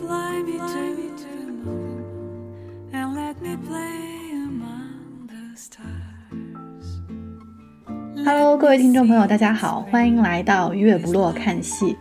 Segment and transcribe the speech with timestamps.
[0.00, 2.04] Fly me to the moon
[2.92, 7.02] and let me play among the stars.
[8.24, 11.96] Hello，各位听众朋友，大家好，欢迎来到月不落看戏。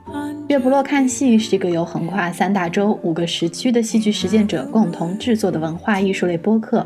[0.47, 6.85] 月不落看戏是一个由横跨三大洲、五个时区的戏剧实践者共同制作的文化艺术类播客。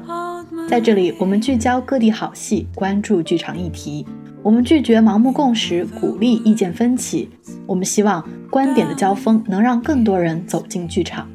[0.69, 4.05] 在这里，我们聚焦各地好戏，关注剧场议题。
[4.43, 7.29] 我们拒绝盲目共识，鼓励意见分歧。
[7.67, 11.31] 我们希望观点的交锋能让更多人走进剧场。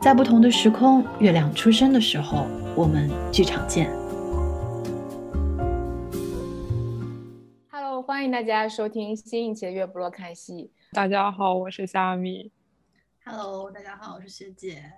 [0.00, 3.90] 在不同的时空，月亮出生的时候，我们剧场见。
[7.70, 10.72] Hello，欢迎大家收听新一期的月不落看戏。
[10.92, 12.50] 大家好，我是虾米。
[13.22, 14.92] Hello，大家好，我是学姐。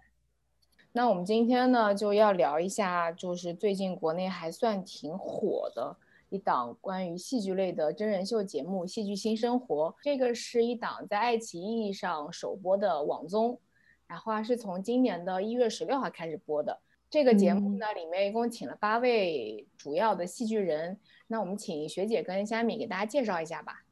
[0.93, 5.97] 那我们今天呢，就要聊一下，就是最近国内还算挺火的
[6.31, 9.91] 一档关于戏剧类的真人秀节目《戏剧新生活》。
[10.03, 13.59] 这个是一档在爱奇艺上首播的网综，
[14.07, 16.81] 然后啊是从今年的一月十六号开始播的。
[17.11, 20.99] 这个节目呢，里面一共请了八位主要的戏剧人。
[21.27, 23.85] 那我们请学姐跟虾米给大家介绍一下吧。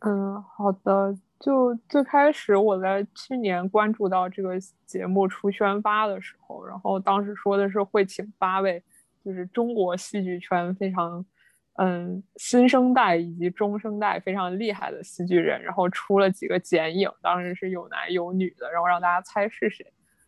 [0.00, 1.16] 嗯，好的。
[1.40, 4.54] 就最开始我在去年关注到这个
[4.86, 8.82] 节目出宣发的时候，然后当时说的是会请八位，
[9.22, 11.24] 就是中国戏剧圈非常
[11.76, 19.84] 嗯新生代以及中生代非常厉害的戏剧人，然后出了几个剪影，当时是有男有女的，然后让大家猜是谁。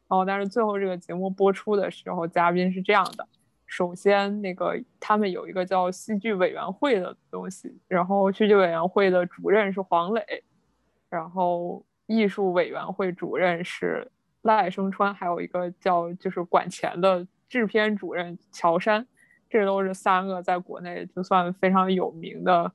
[0.09, 3.27] 然后但是最后这个节目播出的时候，嘉宾是这样的。
[3.67, 10.45] 首先，那个他们有一个叫戏剧委员会的东西，然后戏剧委员会的主任是黄磊，
[11.09, 14.09] 然后艺术委员会主任是
[14.43, 19.05] 赖声川，还有一个叫就是管钱的制片主任乔杉，
[19.49, 22.73] 这都是三个在国内就算非常有名的，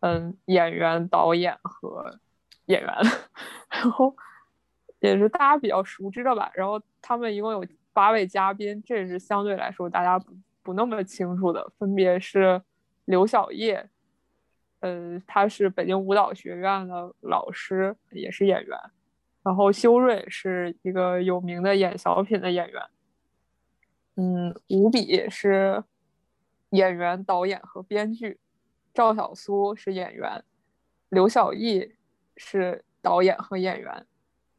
[0.00, 2.18] 嗯，演员、导演和
[2.66, 2.94] 演员，
[3.70, 4.14] 然后
[5.00, 6.50] 也是大家比较熟知的吧。
[6.54, 12.60] 然后他们一共有八位嘉宾，这是相对来说大家不不那么清楚的，分别是
[13.06, 13.88] 刘晓烨。
[14.80, 18.78] 呃，他是北京舞蹈学院的老师，也是演员。
[19.42, 22.82] 然后修睿是一个有名的演小品的演员。
[24.16, 25.82] 嗯，吴比是
[26.70, 28.40] 演员、导演和编剧。
[28.92, 30.42] 赵小苏是演员。
[31.10, 31.94] 刘晓毅
[32.36, 34.06] 是导演和演员。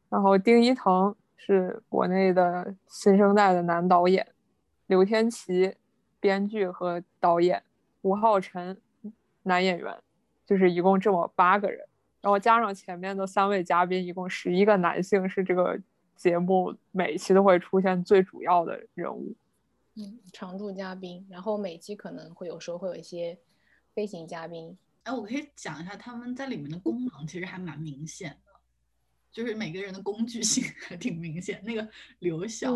[0.08, 4.26] 然后丁一腾是国内的新生代的男导演。
[4.86, 5.76] 刘天琪
[6.18, 7.62] 编剧和导演。
[8.02, 8.80] 吴浩辰
[9.42, 9.96] 男演员。
[10.44, 11.78] 就是一共这么八个人，
[12.20, 15.80] 然后加上前面的三位嘉宾，一共十一个男性是这个
[16.14, 19.34] 节目每一期都会出现最主要的人物，
[19.94, 23.38] 嗯，常驻嘉宾，然后每期可能会有时候会有一些
[23.94, 24.76] 飞行嘉宾。
[25.02, 28.52] 哎，我可以讲一下他们在里面的功能，其实还蛮明显的，
[29.30, 31.62] 就是每个人的工具性 还挺明显。
[31.64, 31.88] 那个
[32.20, 32.72] 刘晓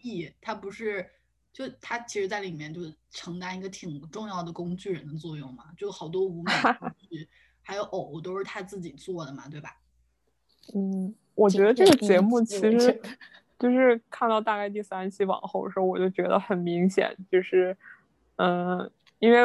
[0.00, 1.10] 毅，嗯、他不是。
[1.52, 7.28] 就他其实，在里面就承担一个挺重要的工具人的作用嘛，就好多舞美工具
[7.60, 9.76] 还有偶都是他自己做的嘛，对吧？
[10.72, 13.02] 嗯，我觉得这个节目其实
[13.60, 17.76] 就是看到大概第三期往后的时候，我就觉得很明显，就是
[18.36, 19.38] 嗯、呃，因为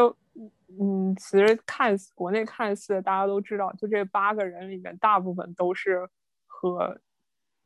[0.80, 6.10] 嗯，其实看国内看戏大家都知道，就这八个人里面，大部分都是
[6.48, 7.00] 和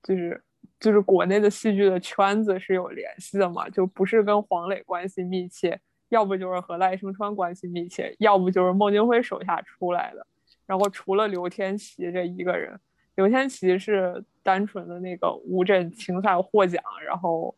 [0.03, 0.43] 就是。
[0.77, 5.77] 就是国内的戏剧的圈子是有联系的嘛，就不是跟黄磊关系密切，
[6.07, 10.25] 要不就是和赖声川关系密切，要不就是孟京辉手下出来的。
[10.65, 12.79] 然后除了刘天琪这一个人，
[13.19, 17.53] 刘天琪是单纯的那个乌镇青赛获奖，然后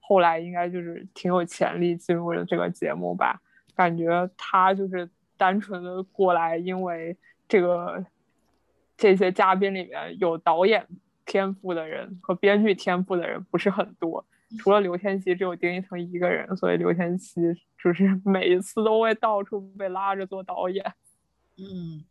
[0.00, 3.40] 后来应该就是挺有潜力进入了这个节目吧。
[3.76, 7.16] 感觉他就是单纯的过来，因为
[7.46, 8.04] 这个
[8.96, 10.84] 这些嘉宾里面有导演。
[11.24, 14.24] 天赋的人和编剧天赋的人不是很多，
[14.60, 17.40] 除了刘天琪，只有丁一腾一个人，所以刘天琪
[17.82, 20.84] 就是每一次都会到处被拉着做导演。
[21.56, 22.04] 嗯，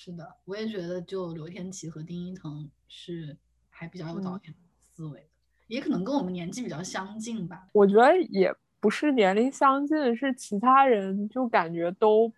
[0.00, 3.36] 是的，我也觉得就刘天琪和丁一腾是
[3.68, 7.66] 还比较有导演思维的，嗯、也可能跟我们年纪比较相近吧。
[7.72, 12.32] 我觉得也不是年龄相近，是其他人就感觉都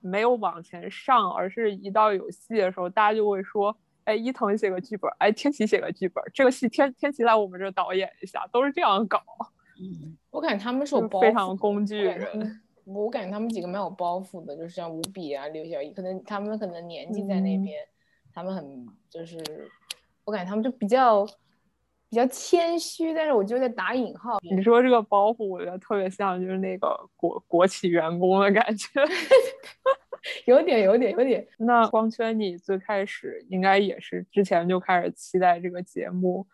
[0.00, 3.74] 没有往前上，而是一到有戏的时候，大家就会说。
[4.04, 9.20] 哎，伊藤写个剧本，哎，天琪写个剧本，这个戏天天琪来我们这导演一下，都是这样搞。
[9.80, 12.60] 嗯，我感觉他们是有包非常工具人。
[12.86, 17.88] 我感觉他们几个蛮有包袱的，就是像吴比啊、刘小艺，可能他们可能年纪在那边，嗯、
[18.32, 19.38] 他们很就是，
[20.24, 21.26] 我感觉他们就比较
[22.08, 24.38] 比较谦虚，但是我就在打引号。
[24.40, 28.88] 你说这个包袱，我觉得特别像就是那个国国企员工的感觉。
[30.46, 31.46] 有点，有点，有点。
[31.58, 36.46] 那光圈，你最开始应该也是之前就开始期待这个节目，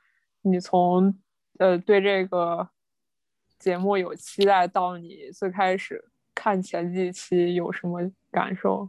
[0.42, 1.14] 你从
[1.58, 2.68] 呃对这个
[3.58, 6.04] 节目有期待到你最开始
[6.42, 8.88] 看前几期有什么感受？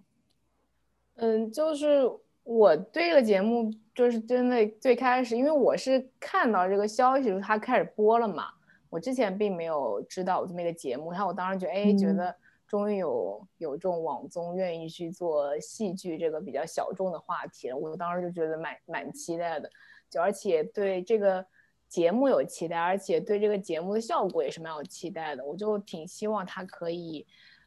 [1.18, 2.02] 嗯，就是
[2.44, 8.46] 我对这个节目就是真的最开始，因为我是看到这个消息，它开始播了嘛。
[8.90, 12.36] 我之前并没有知道有这么一个节目，然后我当时觉得，哎，觉得
[12.68, 19.70] 终于有有这种网综愿意去做戏剧这个比较小众的话题了，我当时就觉得蛮蛮期待的，
[20.10, 21.46] 就而且对这个
[21.94, 27.24] 节目有期待，而且对这个节目的效果也是蛮有期待的，我就挺希望它可以，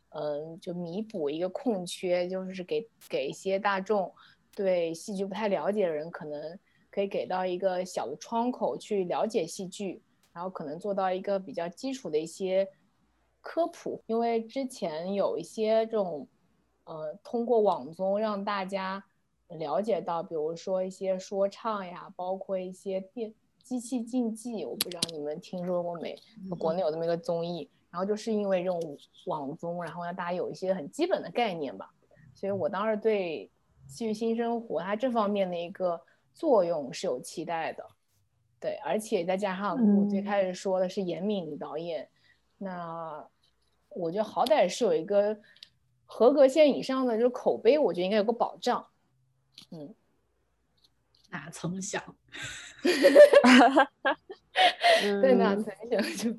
[0.08, 4.12] 嗯，就弥补一个空缺，就是给给一些大众
[4.52, 6.58] 对戏剧不太了解的人，可能
[6.90, 10.02] 可以给到一个小的窗口去了解戏剧。
[10.32, 12.68] 然后可能做到一个比较基础的一些
[13.40, 16.26] 科普，因为之前有一些这种，
[16.82, 19.04] 呃，通过网综让大家
[19.48, 23.32] 了解到，比如说一些说唱呀，包括一些电
[23.66, 26.16] 机器竞技，我不知道你们听说过没？
[26.56, 28.80] 国内有这么一个综艺，然后就是因为这种
[29.24, 31.92] 网综，然后让大家有一些很基本的概念吧。
[32.32, 33.50] 所以我当时对
[33.92, 36.00] 《戏剧新生活》它这方面的一个
[36.32, 37.84] 作用是有期待的。
[38.60, 42.08] 对，而且再加上我最开始说的是严敏导演，
[42.58, 43.28] 那
[43.88, 45.36] 我觉得好歹是有一个
[46.04, 48.86] 合格线以上的，就是口碑，我觉得应该有个保障。
[49.72, 49.92] 嗯，
[51.30, 52.02] 哪曾想，
[55.20, 56.30] 对，哪曾想就，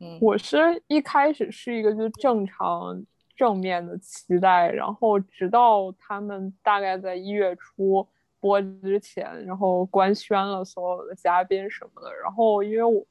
[0.00, 3.02] 嗯，我是一开始是一个就正常
[3.36, 8.06] 正面的期待，然后直到他们大概在一月初。
[8.40, 13.04] 播之前，然后官宣了所有的嘉宾什么的，然后因为我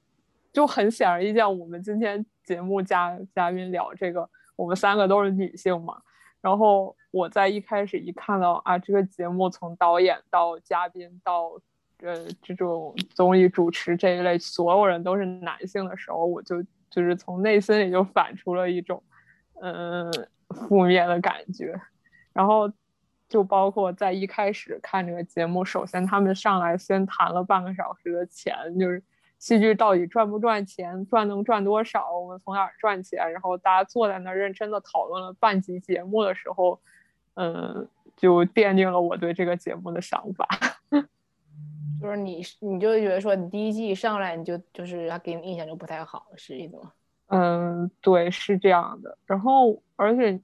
[0.53, 6.01] 就很显而易见，我们今天节目嘉嘉宾聊这个，我们三个都是女性嘛，
[6.39, 11.59] 然后我在一开始一看到啊，这个节目从导演到嘉宾到
[12.01, 19.01] 呃这种综艺主持这一类所有人都是男性的时候，我就就是从内心里就反出了一种
[19.61, 20.11] 嗯
[20.49, 21.79] 负面的感觉，
[22.33, 22.71] 然后。
[23.29, 29.03] 就包括在一开始看这个节目，首先他们上来先谈了半个小时的钱，就是
[29.37, 33.29] 戏剧到底赚不赚钱，赚能赚多少，我们从哪儿赚钱。
[33.33, 36.79] 然后大家坐在那儿认真的讨论了半集节目的时候，
[37.33, 40.47] 嗯，就奠定了我对这个节目的想法。
[42.01, 46.91] 就是你，你就觉得说你第一季上来你就就是他给你印象就不太好，是意思吗？
[47.27, 49.17] 嗯，对，是这样的。
[49.25, 50.39] 然后而且。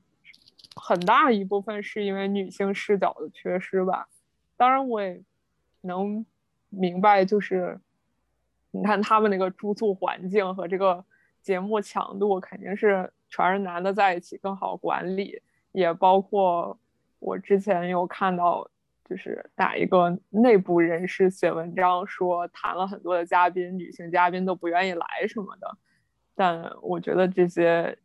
[0.75, 4.07] 很大一部分是因为女性视角的缺失吧，
[4.57, 5.21] 当然我也
[5.81, 6.25] 能
[6.69, 7.79] 明白，就是
[8.71, 11.05] 你看他们那个住宿环境和这个
[11.43, 15.39] 节目强度，肯定是全是男的在一起更好管理，
[15.73, 16.75] 也包括
[17.19, 18.67] 我之前有看到，
[19.09, 25.77] 就是哪一个内部人士写文章说谈了很多的嘉宾，女性嘉宾都不愿意来什么的，
[26.35, 27.97] 但我觉得这些。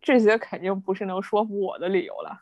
[0.00, 2.40] 这些肯定不是能说服我的理由了。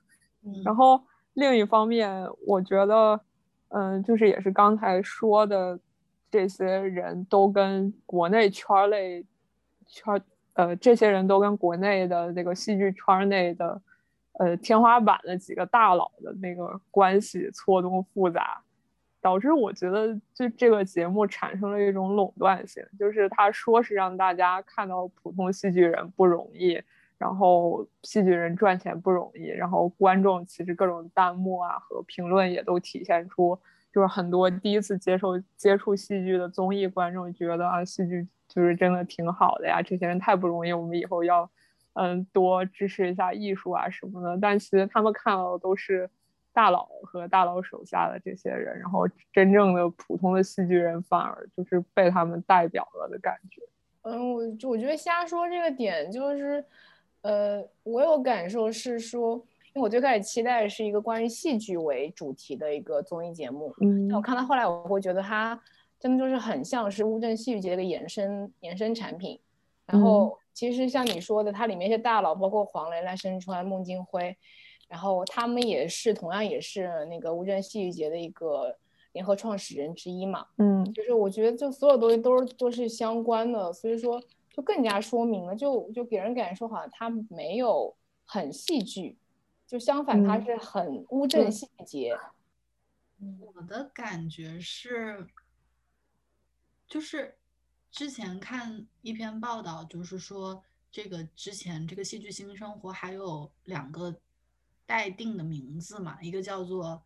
[0.65, 0.99] 然后
[1.35, 3.21] 另一方面，我觉得，
[3.69, 5.79] 嗯，就是也是刚才说的，
[6.31, 9.23] 这些人都跟国内圈内
[9.87, 10.19] 圈，
[10.55, 13.79] 呃，这些人都跟国内的那个戏剧圈内的，
[14.39, 18.63] 呃，天花板的几个大佬的那个关系错综复杂，
[19.21, 26.81] 导致我觉得就这个节目产生了一种垄断性，就是他说是让大家看到普通戏剧人不容易。
[27.17, 33.59] 然后戏剧人赚钱不容易，然后观众其实各种弹幕啊和评论也都体现出，
[33.93, 41.49] 就是很多第一次接受接触戏剧的综艺观众觉得啊，戏剧就是真的挺好的呀，这些人太不容易，我们以后要
[41.95, 44.39] 嗯多支持一下艺术啊什么的。
[44.41, 46.09] 但其实他们看到的都是
[46.53, 53.61] 大佬和大佬手下的这些人，然后真正的普通的戏剧人反而就是被他们代表了的感觉。
[54.03, 56.65] 嗯，我我觉得瞎说这个点就是。
[57.25, 59.35] 呃，我有感受是说，
[59.73, 65.59] 因为我最开始期待是一个关于戏剧为主题的一个综艺节目，嗯，但我看到后来，我会觉得它
[65.99, 69.41] 真的就是很像是乌镇戏剧节的一个延伸延伸产品。
[69.87, 74.35] 然后其实像你说的，它里面一些大佬，包括黄磊、赖声川、孟京辉，
[74.89, 78.79] 然后他们也是同样也是那个乌镇戏剧节的一个
[79.13, 84.23] 联合创始人之一嘛，嗯，就是我觉得就所有东西都是都是相关的，所以说。
[84.57, 87.93] 就更加说明了，就就给人感受好像他没有
[88.25, 89.19] 很戏剧，
[89.67, 92.17] 就相反他是很乌镇细节。
[93.41, 95.27] 我的感觉是，
[96.87, 97.37] 就是
[97.95, 100.61] 之前看一篇报道，就是说
[100.91, 104.13] 这个之前这个戏剧新生活还有两个
[104.85, 107.01] 待定的名字嘛，一个叫做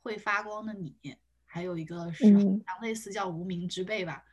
[0.00, 0.96] 会发光的你，
[1.44, 4.24] 还有一个是嗯像类似叫无名之辈吧。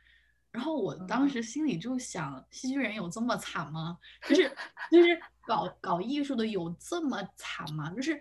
[0.50, 3.98] 然后我当时心里就想，戏剧人有这么惨吗？
[4.26, 4.56] 就是
[4.90, 7.90] 就是搞搞艺术的有这么惨吗？
[7.90, 8.18] 就是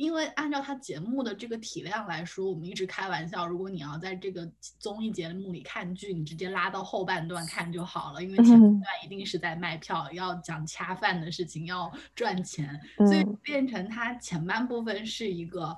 [0.00, 8.80] 因为按照他节目的这个体量来说，我们一直开玩笑，如果你要在这个综艺节目里看剧，你直接拉到后半段看就好了，因为前半嗯。
[8.80, 13.38] 段一定是在卖票，要讲恰饭的事情，要赚钱，所以嗯。
[13.42, 15.76] 变成他前半部分是一个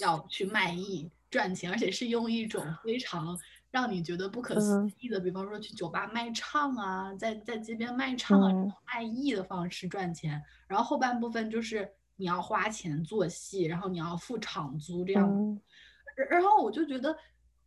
[0.00, 3.38] 要去卖艺赚钱，而且是用一种非常
[3.70, 4.92] 让你觉得不可思嗯。
[4.98, 8.68] 议的，比方说去酒吧卖唱啊，在在街边卖唱啊，这嗯。
[8.68, 10.42] 种卖艺的方式赚钱。
[10.66, 11.88] 然后后半部分就是
[12.20, 15.26] 你要花钱做戏，然后你要付场租这样。
[15.28, 15.60] 嗯
[16.16, 17.16] 然然后我就觉得，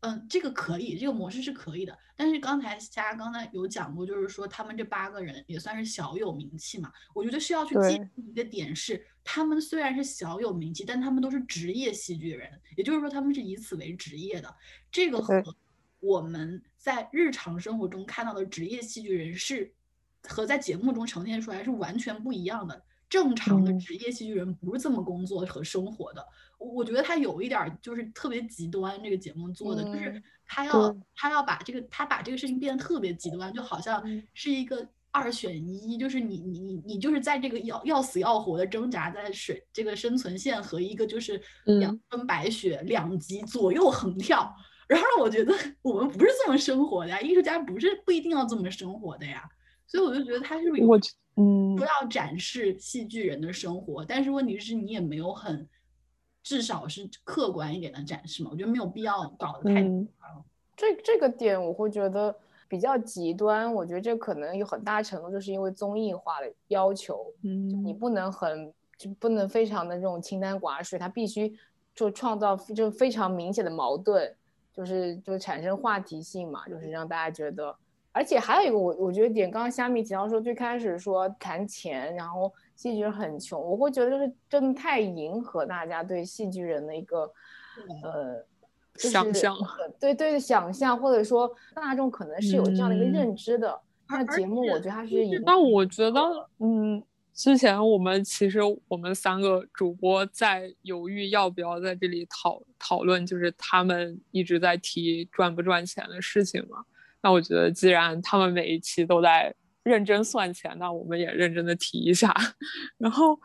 [0.01, 1.97] 嗯，这个可以，这个模式是可以的。
[2.15, 6.91] 但是刚才佳刚才有讲过，就是说他们这八个人也算是小有名气嘛。
[7.15, 14.55] 我觉得需要去记对住一个点是，他们虽然是小有名气，但他们都是职业戏剧人，也就是说他们是以此为职业的。
[14.91, 15.41] 这个和
[15.99, 19.73] 我们在日常生活中看到的职业戏剧人是
[20.27, 22.83] 和在节目中呈现出来是完全不一样的。
[23.13, 23.77] 正常的嗯。
[23.77, 26.27] 职业戏剧人不是这么工作和生活的。
[26.57, 34.23] 我我觉得他有一点儿就是特别极端，这个节目做的、就是嗯他要他要把这个他把这个事情变得特别极端，就好像嗯。
[34.33, 41.39] 是一个二选一，就是你你你你就是在这个要要死要活的挣扎在水这个生存线和一个就是
[41.79, 42.01] 阳嗯。
[42.09, 44.51] 春白雪两极左右横跳，
[44.87, 45.53] 然后让我觉得
[45.83, 49.43] 我们不是这么生活的呀，艺术家不是不一定要这么生活的呀，
[49.85, 50.99] 所以我就觉得他是有
[51.35, 55.67] 嗯不要展示戏剧人的生活，但是问题是你也没有很，
[56.43, 58.49] 至少是客观一点的展示嘛。
[58.51, 60.07] 我觉得没有必要搞得太嗯。
[60.75, 62.35] 这这个点我会觉得
[62.67, 71.57] 比较极端，我觉得这可能有很大程度就是因为综艺化的要求，嗯你嗯不能很就不能非常的这种清淡寡水，它必须
[71.95, 74.35] 就创造就非常明显的矛盾，
[74.71, 77.75] 就是就产生话题性嘛，就是让大家觉得。
[78.13, 87.21] 而且还有一个我我觉得点，刚刚虾米提到说最开始说谈钱，然后戏剧人很穷，我会觉得就是真的太迎合大家对戏剧人的一个
[88.03, 88.35] 呃
[88.93, 93.81] 就是想象呃对对的想象，或者说大众可能是有这样的一个嗯认知的。
[94.07, 96.21] 那而节目我觉得它是迎但我觉得，
[96.59, 97.01] 嗯，
[97.33, 106.83] 之前我们其实我们三个主播在犹豫要不要在这里讨讨论，就是他们一直在提赚不赚钱的事情嘛。
[107.23, 109.53] 那我觉得，既然他们每一期都在
[109.83, 112.31] 认真算钱，那我们也认真的提一下。
[112.97, 113.39] 然后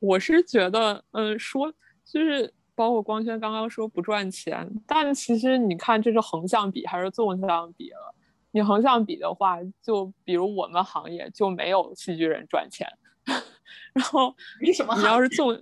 [0.00, 1.72] 我是觉得，嗯，说
[2.04, 8.14] 就是包括光圈刚刚说不赚钱，但其实你看这是横向比还是纵向比了？
[8.50, 12.86] 你横向比的话，就比如我们行业就没有戏剧人赚钱，
[13.94, 15.48] 然后你什么你要是纵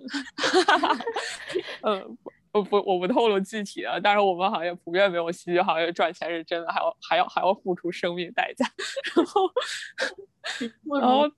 [1.83, 2.05] 呃，
[2.53, 8.67] 我不我不透露具体的，但是我们行业普遍没有戏剧行业赚钱是真的，还要还要还要付出生命代价，
[9.17, 9.51] 然后
[11.01, 11.29] 然后？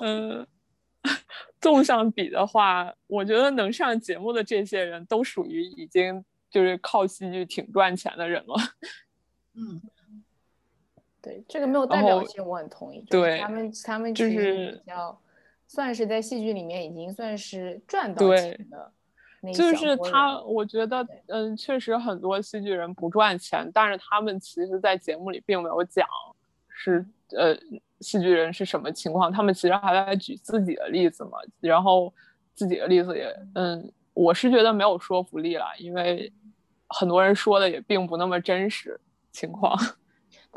[0.00, 0.46] 嗯，
[1.60, 8.54] 纵向比的话，我觉得能上节目的这些人都属于已经就是靠戏剧挺赚钱的人了。
[9.54, 9.82] 嗯，
[11.20, 13.04] 对这个没有代表性，我很同意。
[13.10, 15.20] 对他们他们就是比较
[15.66, 18.92] 算是在戏剧里面已经算是赚到钱的
[19.52, 26.06] 那就是他，我觉得，嗯，确实很多戏剧人不赚钱，但是他们其实，在节目里并没有讲
[26.68, 27.04] 是
[27.36, 27.56] 呃
[28.00, 32.12] 戏剧人是什么情况，他们其实还在举自己的例子嘛，然后
[32.54, 36.32] 自己的例子也，嗯，我是觉得没有说服力了，因为
[36.88, 39.00] 很多人说的也并不那么真实
[39.32, 39.78] 情况。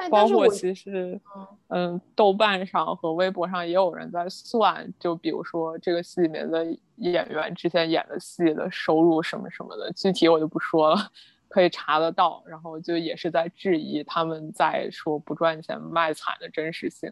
[0.07, 6.65] 包括其实嗯，嗯，豆瓣上和微博上也有人在算，就比如说这个戏里面的
[6.97, 11.11] 演员之前演的戏的收入什么什么的，具体我就不说了，
[11.49, 12.43] 可以查得到。
[12.45, 17.11] 然后就也是在质疑他们在说不赚钱卖惨的真实性。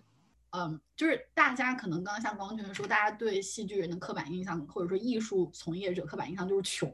[0.51, 6.89] 嗯，就是大家可能刚刚像光圈说，大家对戏剧人的刻板印象，或者说艺术从业者刻板印象就是穷。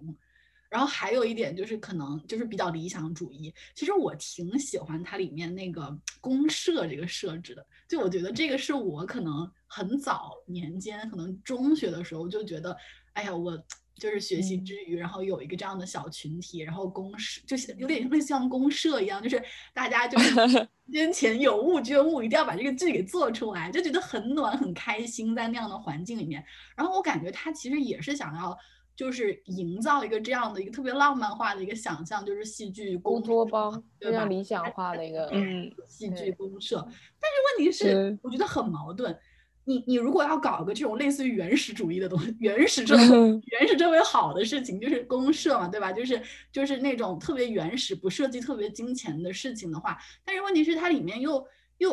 [0.73, 3.53] 然后还有一点就是可能就是比较理想主义。
[3.75, 12.75] 其实我挺喜欢它里面那个公社这个设置的，就我觉得这个是我可能很早年间，可能中学的时候就觉得，
[13.13, 13.55] 哎呀，我
[13.93, 19.39] 就是学习之余，然后有一个这样的小群体，然后公社就是有点类似像公社一样，就是
[19.75, 26.43] 大家就是 捐钱有物捐物，一定要把这个剧给做出来，就觉得很暖很开心，在那样的环境里面。
[26.75, 28.57] 然后我感觉他其实也是想要。
[28.95, 36.77] 就是营造一个这样的一个特别浪漫化的一个想象，就是戏剧乌公社托邦对吧非常理想化的一个， 嗯，戏剧公社。
[37.19, 39.17] 但是问题是，我觉得很矛盾。
[39.65, 45.89] 你你如果要搞一个这种类似于原始主义的东西，原始这，原始这为好的事情就是公社嘛，对吧？
[45.89, 46.21] 就是
[46.51, 51.47] 就是那种特别原始、不涉及特别金钱的事情的话，但是问题是它里面又
[51.77, 51.91] 又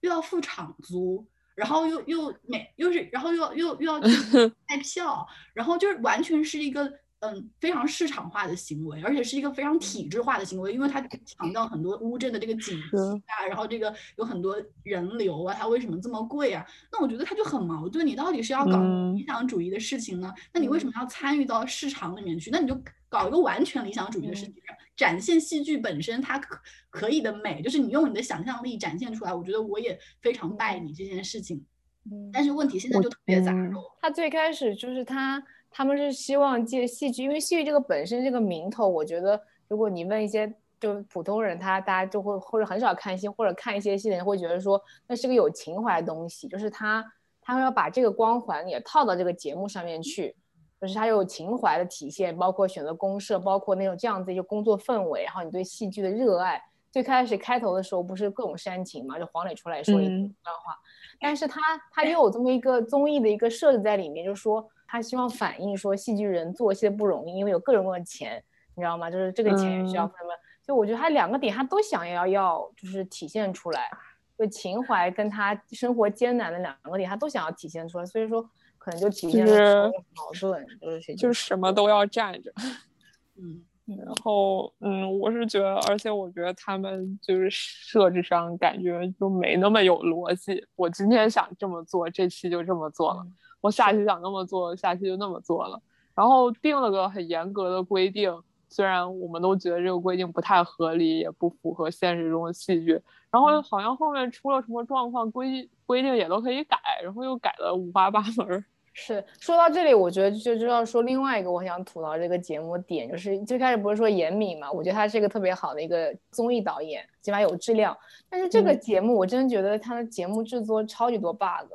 [0.00, 1.26] 又要付场租，
[1.58, 4.08] 然后又又 每又是然后又又又要去
[4.68, 6.90] 卖票，然后就是完全是一个。
[7.20, 12.96] 嗯，非常市场化的行为，而且是一个非常体制化的行为，因为它强调很多乌镇的这个景区
[13.26, 16.64] 啊，然后这个有很多人流啊，它为什么这么贵啊？
[16.92, 18.78] 那我觉得它就很矛盾，你到底是要搞
[19.16, 20.32] 理想主义的事情呢？
[20.52, 22.50] 那你为什么要参与到市场里面去？
[22.52, 24.54] 那你就搞一个完全理想主义的事情，
[24.96, 26.58] 展现戏剧本身它可
[26.90, 29.34] 可以的美，就是你用你的想象力展现出来。
[29.34, 31.64] 我觉得我也非常拜你这件事情，
[32.10, 33.80] 嗯但是问题现在就特别杂糅。
[34.00, 35.42] 他最开始就是他。
[35.70, 39.38] 他们是希望借戏剧，因为戏剧这个本身这个名头，我觉得
[39.68, 40.50] 如果你问一些
[40.80, 47.04] 就普通人，他大家就会或者很少看戏或者看一些戏的人会觉得说那是个有情怀的东西，就是他
[47.42, 50.34] 他要把这个光环也套到这个节目上面去，
[50.80, 56.62] 就是他有情怀的体现，包括选择公社，包括那种这样子一个工作氛围，然后你对戏剧的热爱。
[56.90, 60.74] 最开始开头的时候不是各种煽情嘛，就黄磊出来说一段话，
[61.20, 61.60] 但是他
[61.92, 64.68] 他又有这么一个综艺的一个设置在里面，就是说。
[64.90, 68.42] 他希望反映说戏剧人做戏不容易，因为有各种各样的钱，
[68.74, 69.10] 你知道吗？
[69.10, 70.32] 就是这个钱也需要分嘛。
[70.66, 73.90] 就我觉得他两个点他都想要要，就是体现出来，
[74.38, 78.42] 就情怀跟他生活艰难的两个点他都想要体现出来，所以说
[78.78, 82.52] 可能就体现了矛盾，就是就是什么都要站着。
[83.36, 90.66] 嗯，然后嗯，我是觉得，而且我觉得他们就是设置上感觉就没那么有逻辑。
[90.76, 93.26] 我今天想这么做，这期就这么做了。
[93.60, 95.80] 我下期想那么做，下期就那么做了，
[96.14, 98.32] 然后定了个很严格的规定，
[98.70, 108.64] 虽然我们都觉得这个规定不太合理，也不符合现实中的戏剧，然后好像后面出了什么状况，规规定也都可以改，然后又改了五花八门。
[108.92, 117.96] 是说到这里，我觉得就就要说另外一个我想吐槽这个节目点，就是最开始不是说严敏嘛，我觉得他是一个特别好的一个综艺导演，起码有质量，
[118.28, 121.70] 但是这个节目我真的觉得他的节目制作超级多 bug，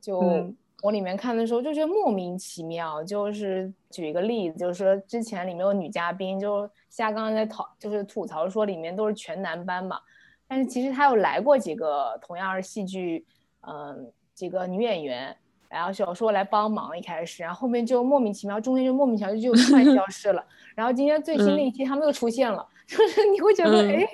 [0.00, 0.52] 就。
[0.82, 10.00] 我里面看的时候就觉得莫名其妙，就是举一个例子，就是说之前里面有女嘉宾，就夏刚刚在讨，就是吐槽说里面都是全男班嘛，
[10.48, 13.26] 但是其实他有来过几个同样是戏剧，
[13.60, 15.36] 嗯，几个女演员，
[15.68, 20.42] 然后小说来帮忙一开始，然后后面就莫名其妙，中间就莫名其妙就突然消失了，
[20.74, 24.08] 然后今天最新的一期他们又出现了， 就是你会觉得哎，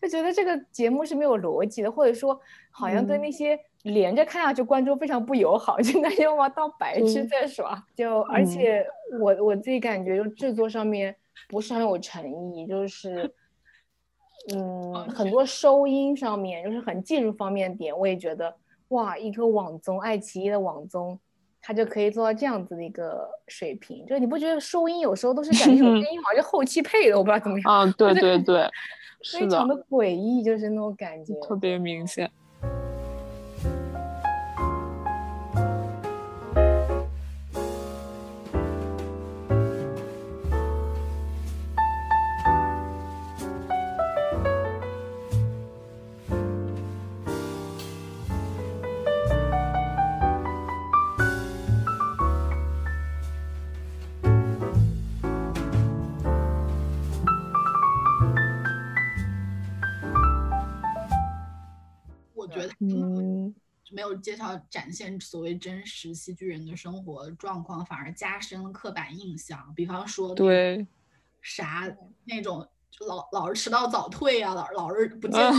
[0.00, 3.58] 就觉得这个节目是没有逻辑的，或者说好像对那些。
[3.84, 7.82] 连着看下去，观众非常不友好，就感觉我当白痴在耍。
[7.94, 8.84] 就而且
[9.20, 11.14] 我我自己感觉，就制作上面
[11.48, 13.30] 不是很有诚意，就是
[14.54, 18.54] 嗯，很多收音上面就是很技术方面的点，我也觉得
[18.88, 21.18] 哇，一个网综爱奇艺的网综，
[21.60, 24.06] 它就可以做到这样子的一个水平。
[24.06, 27.64] 就你不觉得收音有时候都是感觉声音好像后期配的，我不知道怎么样。
[27.72, 28.66] 啊，对对对，
[29.30, 32.30] 非常的诡异，就是那种感觉，特别明显。
[64.24, 69.70] 介绍展现所谓真实戏剧人的生活状况，反而加深了刻板印象。
[69.76, 70.86] 比方说，对
[71.42, 71.86] 啥
[72.24, 72.66] 那种
[73.06, 75.52] 老老是迟到早退啊，老老是不见啊，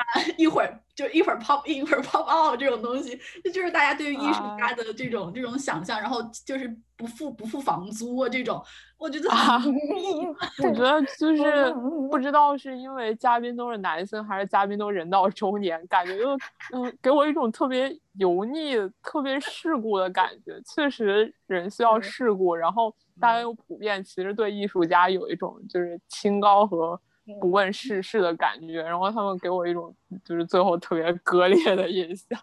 [0.38, 6.00] 一会儿就一会儿 pop in 一会儿 pop out 这种东西，这就是大家对于艺术家的这种这种想象。
[6.00, 8.60] 然后就是不付不付房租啊这种。
[8.98, 9.28] 我觉得，
[10.64, 11.70] 我觉得就是
[12.10, 16.30] 不知道是因为嘉宾都是男生，还是嘉宾都人到中年，感觉就
[16.72, 20.58] 嗯，给我一种特别油腻、特别世故的感觉。
[20.64, 26.98] 确实，人需要世故，然后大家又普遍其实对艺术家有一种就是清高和
[27.40, 32.38] 不问世事的感觉，然后他们给我一种就是最后特别割裂的印象。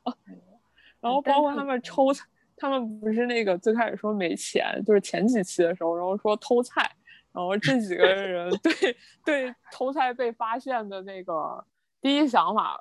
[1.00, 2.08] 然后包括他们抽。
[2.56, 6.89] 他们不是那个最开始说没钱，就是前几期的时候，然后说偷菜，
[7.34, 11.62] 然后这几个人对对偷菜被发现的那个
[12.00, 12.80] 第一想法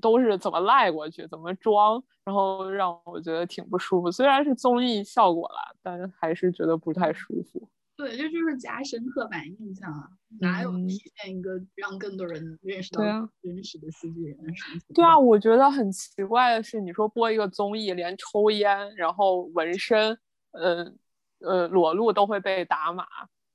[0.00, 4.10] 都是怎么赖过去，怎么装，然后让我觉得挺不舒服。
[4.10, 7.68] 虽然是综艺效果了，但还是觉得不太舒服。
[7.96, 10.08] 对，这就是加深刻板印象啊，
[10.40, 14.94] 哪有嗯体现一个让更多人认识到对啊真实的戏剧人的生活？
[14.94, 20.18] 对啊，我觉得很奇怪的是，你说播一个综艺，连抽烟、然后纹身、
[20.52, 20.92] 呃
[21.40, 23.06] 呃裸露都会被打码，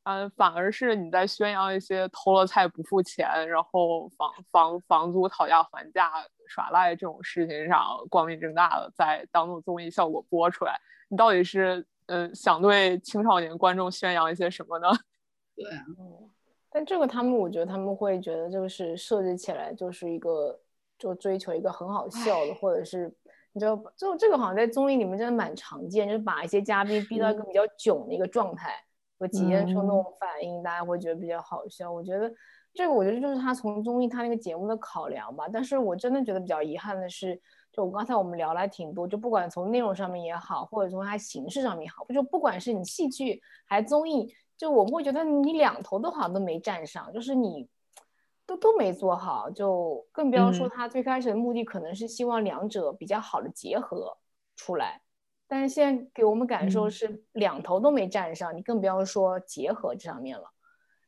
[0.06, 6.12] 嗯、反而是你在宣扬一些偷了菜不付钱，然后房房房租讨价还价、
[6.48, 14.88] 耍赖这种事情上，光明正大的在当做综艺效果播出来，你到底是嗯、呃想对青少年观众宣扬一些什么呢？
[15.56, 16.30] 对啊，嗯，
[16.70, 20.60] 但这个他们，我觉得他们会觉得就是设计起来就是一个，
[20.98, 23.14] 就追求一个很好笑的，或者是
[23.54, 28.74] 你知道，就这个好像在综艺里面真的蛮常见，就是把一些嘉宾逼到一个比较囧的一个状态，
[29.20, 31.92] 和体现出那种反应，大家会觉得比较好笑。
[31.92, 32.32] 我觉得
[32.74, 35.46] 这个，我觉得就是他从综艺他那个节目的考量吧。
[35.52, 37.40] 但是我真的觉得比较遗憾的是，
[37.72, 44.34] 就我刚才我们聊了挺多，就不管从内容上面也好，或者从它形式上面也好，就不管是你戏剧还是综艺。
[44.58, 47.68] 就我们会觉得你两头都好像都没占上，就是你
[48.46, 50.70] 都都没做好，就更不要说嗯。
[50.70, 54.16] 他最开始的目的可能是希望两者比较好的结合
[54.56, 55.02] 出来，
[55.48, 56.92] 但是现在给我们感受嗯。
[56.92, 60.44] 是两头都没占上，你更不要说结合这上面了，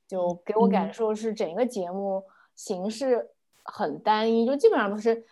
[0.08, 0.94] 就给我感嗯。
[0.94, 2.24] 受是整个节目
[2.56, 3.30] 形式
[3.62, 5.24] 很单一，就基本上都是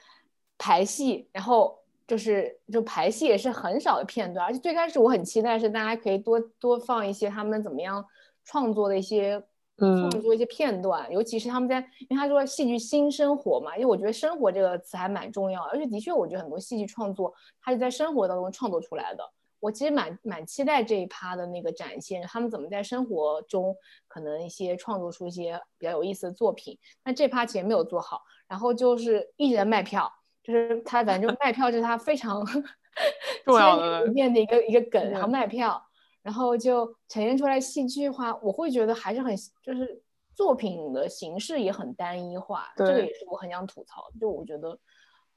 [0.64, 8.06] 排戏，然后就是就排戏也是很少的片段，而且最开始我很期待是大家可以多多放一些他们怎么样
[8.46, 9.44] 创作的一些
[9.78, 19.24] 嗯创作一些片段，尤其是他们在，因为他说戏剧新生活嘛，因为我觉得生活这个词还蛮重要的，而且的确我觉得很多戏剧创作它是在生活当中创作出来的。
[19.60, 23.76] 我其实蛮蛮期待这一趴的那个展现，他们怎么在生活中
[24.08, 26.78] 可能一些创作出一些比较有意思的作品。
[27.04, 30.12] 那这趴其实没有做好，然后就是一直在卖票，
[30.44, 32.44] 就是他反正就卖票就是他非常
[33.46, 35.82] 重要的里面的一个一个梗，然后卖票，
[36.22, 40.02] 然后就呈现出来戏剧化，我会觉得还是很就是
[40.34, 44.78] 作品的形式也很单一化，这个也是我很想吐槽，就我觉得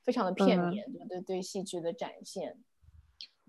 [0.02, 2.58] 非常的片嗯面，对对对戏剧的展现。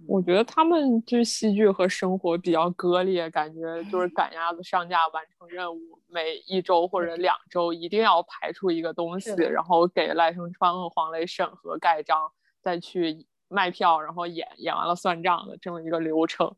[0.07, 12.29] 我觉得他们就是戏剧和生活比较割裂，感觉就是赶鸭子上架完成任务，每一周或者两周一定要排出一个东西然后给赖声川和黄磊审核盖章，
[12.61, 16.53] 再去卖票，然后演演完了算账的这么一个流程。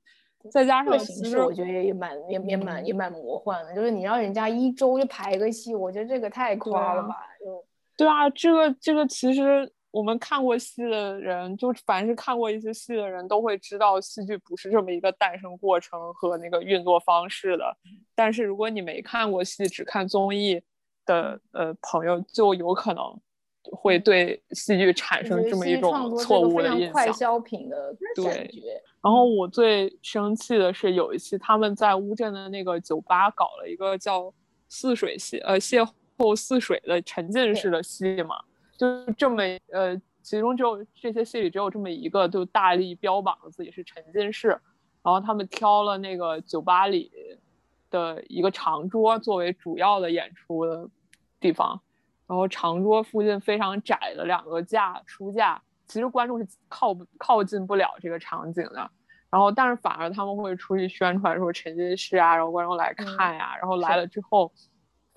[0.51, 7.15] 再加上其实形式我觉得也也蛮也也蛮也蛮魔幻的，就是你让人家一周就排一个戏，我觉得这个太夸了吧？
[7.39, 7.65] 就
[7.97, 17.75] 对啊，这个这个其实我们看过戏的人，就凡是看过一些戏的人都会知道，戏剧不是这么一个诞生过程和那个运作方式的。
[18.13, 20.61] 但是如果你没看过戏，只看综艺
[21.03, 23.03] 的呃朋友，就有可能
[23.71, 26.91] 会对戏剧产生这么一种错误的印象。
[26.91, 28.47] 快消品的对。
[29.01, 34.31] 然后我最生气的是有一期他们在乌镇的那个酒吧搞了一个叫
[34.69, 35.83] 泗水戏，呃，邂
[36.17, 38.35] 逅泗水的沉浸式的戏嘛，
[38.77, 44.49] 就这么呃，其中只有这些戏里只有这么一个，就大力标榜自己是沉浸式，
[45.03, 47.11] 然后他们挑了那个酒吧里
[47.89, 50.87] 的一个长桌作为主要的演出的
[51.39, 51.81] 地方，
[52.27, 58.89] 然后长桌附近非常窄的两个架书架，其实观众是靠不靠近不了这个场景的。
[59.29, 64.49] 然后，但是反而他们会出去宣传说沉浸式啊，然后观众来看呀、然后来了之后，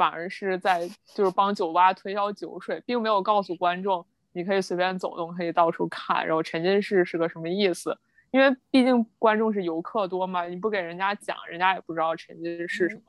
[0.00, 7.94] 反而是在就是帮酒吧推销酒水，并没有告诉观众你可以随便走动，可以到处看，然后沉浸式是个什么意思？
[8.30, 13.02] 因为毕竟观众是游客多嘛，你不给人家讲，人家也不知道沉浸式是什么。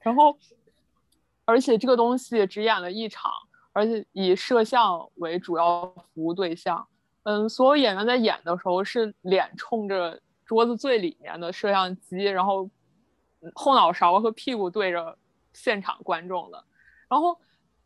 [0.00, 0.36] 然后，
[1.46, 3.32] 而且这个东西只演了一场，
[3.72, 6.86] 而且以摄像为主要服务对象。
[7.22, 12.68] 嗯，所有演员在演的时候是脸冲着桌子最里面的摄像机，然后
[13.54, 15.16] 后脑勺和屁股对着
[15.56, 16.62] 现场观众的。
[17.08, 17.38] 然后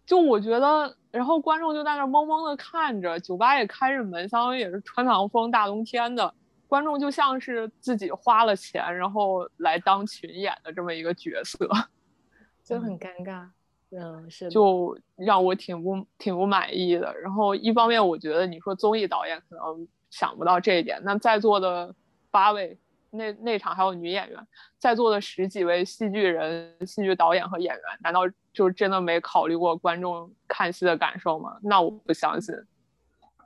[0.04, 6.34] 就我觉得，然后观众就在那懵懵的看着，酒吧也开着门，相当于也是穿堂风，大冬天的。
[6.66, 11.68] 观众就像是自己花了钱，然后来当群演的这么一个角色，
[12.62, 13.46] 就很尴尬。
[13.90, 17.12] 嗯，是的就让我挺不挺不满意的。
[17.18, 21.92] 然后一方面，我觉得你说综艺导演可能想不到这一点，那在座的
[22.30, 22.78] 八位，
[23.10, 24.46] 那那场还有女演员，
[24.78, 31.58] 在座的十几位戏剧人、戏剧导演和演员，难道就真的没考虑过观众看戏的感受吗？
[31.62, 32.54] 那我不相信。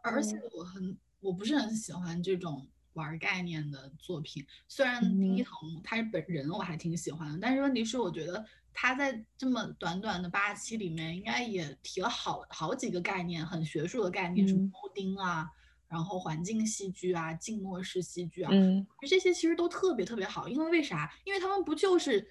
[0.03, 4.45] 而且我很我不是很喜欢这种玩概念的作品。
[4.69, 15.49] 虽然丁一嗯腾他是本人我还挺喜欢的，但是问题是我觉得他在这么短短的八期里面，应该也提了好好几个概念，很学术的概念，什么嗯欧丁啊，
[15.95, 21.09] 然后环境戏剧啊，静默式戏剧啊，嗯这些其实都特别特别好，因为为啥？
[21.25, 22.27] 因为他们不就是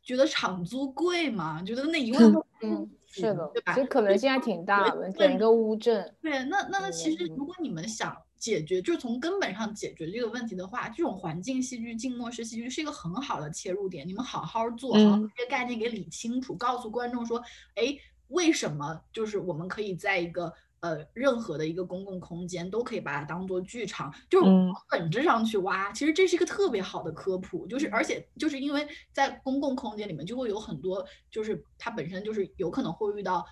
[0.00, 3.74] 觉得场租贵嘛，觉得那一万块嗯，是的，对吧？
[3.74, 6.14] 其实可能性还挺大的，整个乌镇。
[6.22, 14.06] 对，那那那其实嗯如果你们想解决，就是从根本上解决这个问题的话，这种环境戏剧、静默式戏剧是一个很好的切入点。
[14.06, 17.42] 你们好好做，好这个概念给理清楚，告诉观众说，
[17.74, 17.96] 哎，
[18.28, 25.92] 为什么就是我们可以在一个呃任何的一个公共空间都可以把它当做剧场，就是嗯往本质上去挖。
[25.92, 33.46] 其实这是一个特别好的科普，就是而且就是因为在公共空间里面就会有很多，就是它本身就是有可能会遇到，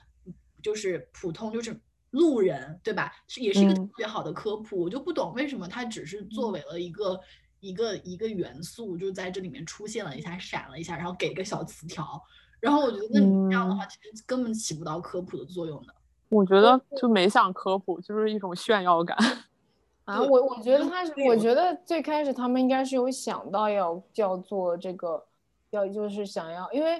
[0.62, 1.80] 就是普通就是。
[2.12, 3.12] 路人对吧？
[3.26, 7.20] 是也是一个特嗯别好的科普，我就不懂为什么它只是作为了一个
[7.60, 12.18] 一个一个元素，就在这里面出现了一下，闪了一下，然后给个小词条，
[12.60, 15.94] 然后我觉得那你这样的话，其实根本起不到科普的作用的。
[16.28, 19.16] 我觉得就没想科普，就是一种炫耀感。
[20.04, 25.22] 啊，我我觉得他是，我我觉得最开始他们应该是有想到要叫做这个，
[25.70, 26.98] 要就是想要，因为，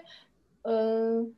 [0.62, 1.34] 嗯、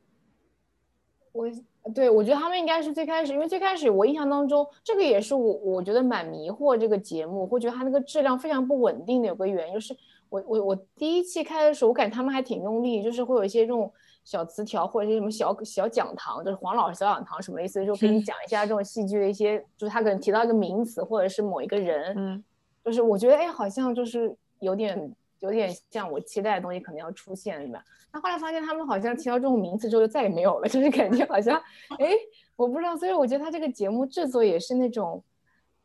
[1.31, 1.49] 我
[1.95, 9.95] 对我觉得他们应该是最开始，因为最开始我印象当中，这个也是我我觉得蛮迷惑这个节目，会觉得它那个质量非常不稳定的有个原因，就是
[10.27, 13.89] 我我我第一期开的时候，我感觉他们还挺用力，就是会有一些这种
[14.23, 22.43] 小词条或者是什么小小讲堂，就是黄老师小讲堂什么意思，就给你嗯讲一下这种戏剧的一些，就是他可能提到一个名词或者是某一个人，嗯。
[22.83, 27.83] 就是我觉得哎，好像就是有点有点像我期待的东西可能要出现，对吧？
[28.11, 31.55] 但后来发现他们好像提到这种名词之后就再也没有了，就是感觉好像
[31.99, 32.09] 哎，
[32.55, 35.23] 我不知道，所以我觉得他这个节目制作也是那种，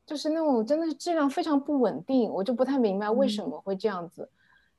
[0.07, 3.51] 就是那种真的是质量非常不稳定，我就不太明白为什嗯。
[3.51, 4.31] 么会这样子，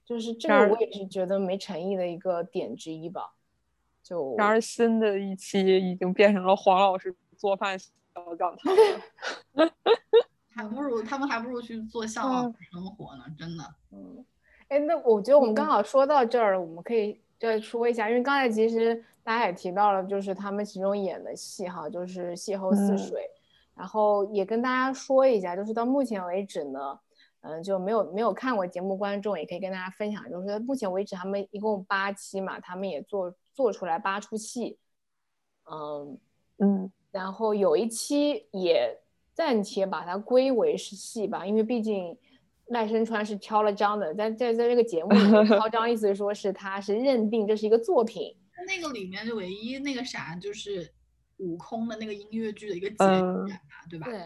[0.03, 3.31] 就是这个我也是觉得没诚意的一个点之一吧。
[4.07, 7.89] 就然而新的一期已经变成了黄老师做饭小
[8.37, 9.71] 讲堂了。
[10.55, 13.63] 还不如他们还不如去做向往的生活呢，真的。
[13.91, 14.25] 嗯，
[14.69, 23.21] 哎，那我觉得我们刚嗯好说到这儿，我们可以再说一下，因为刚才其实大家也提到了，就是他们其中演的戏哈，就是《邂逅似嗯水》，
[23.75, 26.99] 然后也跟大家说一下，就是到目前为止呢，
[27.41, 34.77] 嗯、就没有没有看过节目观众也可以跟大家分享，就是目前为止他们一共八期嘛，他们也做做出来八出戏，
[35.65, 36.19] 嗯，
[36.59, 38.99] 嗯然后有一期也
[39.33, 42.15] 暂且把它归为是戏吧，因为毕竟
[42.67, 50.87] 赖声川是挑了章的，在在在这个节目里面挑章，意思是说是他是认定这是一个作品，那个里面就唯一那个啥，就是
[51.37, 54.05] 悟空的那个音乐剧的一个节嗯点嘛，对吧？
[54.05, 54.21] 对，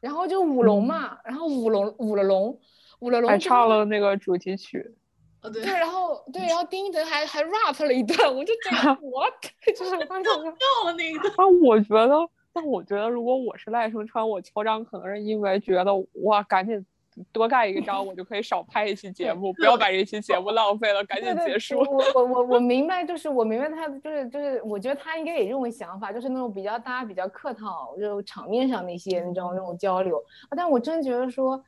[0.00, 2.58] 然后就舞龙嘛，然后舞龙舞了龙，
[2.98, 4.96] 舞了龙还唱了那个主题曲。
[5.42, 9.34] 哦对对，，然后对，然后丁一德还还 rap 了一段，我就觉得 what，
[9.76, 11.30] 就是我当时我就到了那个。
[11.36, 16.84] 但我觉得，但我觉得，如果我是赖声川，我敲章可能是因为觉得哇，赶紧
[17.32, 21.78] 多盖一个章，我就可以少拍一期节目，不要把这期节目浪费了，赶紧结束。
[21.78, 30.18] 我我我我我明白，就是我明白他就是就是，我觉得他应该也这种想法，就是那种比较大家比较客套，就场面上的一些那种那种交流。
[30.48, 31.62] 啊但我真觉得说，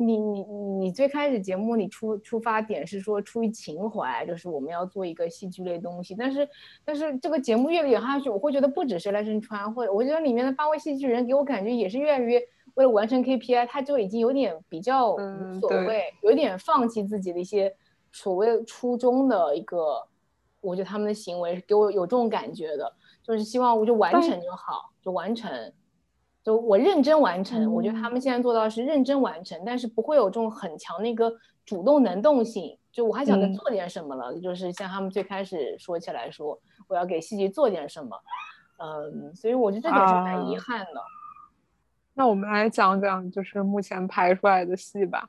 [0.00, 0.42] 你你
[0.78, 6.48] 你最开始节目你出出发点是说出于情怀，就是我们要做一个戏剧类东西，但是
[6.84, 12.40] 但是这个节目越演下去，我会觉得不只是赖声川，或者我觉得里面的八位戏剧人给我感觉也是越来越。
[12.74, 17.74] 为了完成 KPI，他就已经有点比较无所谓，有点放弃自己的一些
[18.12, 20.06] 所谓初衷的一个，
[20.60, 25.50] 我觉得他们的行为给我有这种感觉的，就是希望我就完成就好，就完成，
[26.48, 27.70] 就我认真完成。
[27.70, 31.30] 我觉得他嗯们现在做到是认真完成，但是不会有这种很强的一个
[31.66, 32.74] 主动能动性。
[32.90, 36.58] 就我还想着嗯做点什么了，就是像他们最开始说起来说，
[36.88, 38.18] 我要给戏剧做点什么，
[38.78, 41.02] 嗯，所以我觉得这点是蛮遗啊憾的。
[42.14, 45.28] 那我们来讲讲，就是目前排出来的戏吧。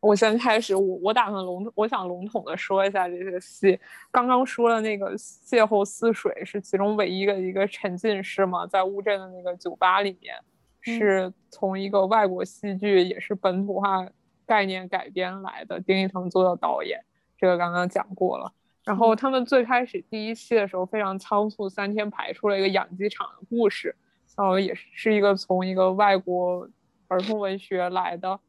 [0.00, 3.78] 我先开始，我我打算笼，我想笼统的说一下这些戏。
[4.10, 10.34] 刚刚说的那个《邂逅似水》是其中唯一的一个沉浸式嘛，在乌镇的那个酒吧里面，
[10.80, 14.06] 是从一个外国戏剧也是本土化
[14.46, 16.98] 概念改编来的，丁一腾做的导演，
[17.36, 18.50] 这个刚刚讲过了。
[18.82, 23.94] 然后他们最开始第一期的时候非常仓促，三天排出了一个养鸡场的故事，
[24.34, 26.66] 然后也是一个从一个外国
[27.06, 28.40] 儿童文学来的，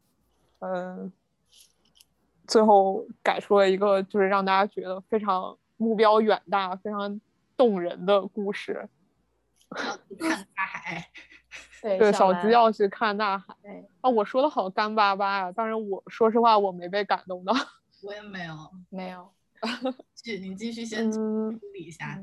[0.59, 1.11] 嗯，
[2.51, 7.19] 最后改出了一个就是让大家觉得非常目标远大、非常
[7.55, 8.89] 动人的故事。
[9.71, 11.09] 看大海，
[11.81, 13.55] 对对，小兰鸡要去看大海
[14.01, 14.09] 啊！
[14.09, 17.53] 我说的好干巴巴呀，但是我说实话我没被感动到。
[18.03, 18.53] 我也没有。
[18.89, 19.31] 没有，
[20.13, 22.21] 继你继续先梳嗯，理一下。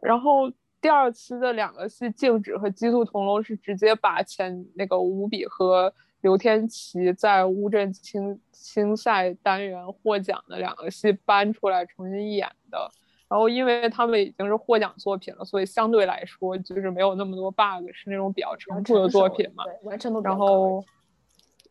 [0.00, 5.92] 然后第二期的两个戏《静止》和《鸡兔同笼》是直接把前那个五笔和
[6.24, 12.90] 刘天琪在乌镇青青赛单元获奖的两个戏搬出来重新演的。
[13.28, 19.64] 然后因为他们已经是获奖作品了，所以相对来说就是没有那么多 bug，是那种比较成熟的作品嘛。
[19.64, 20.82] 对，完成度然后，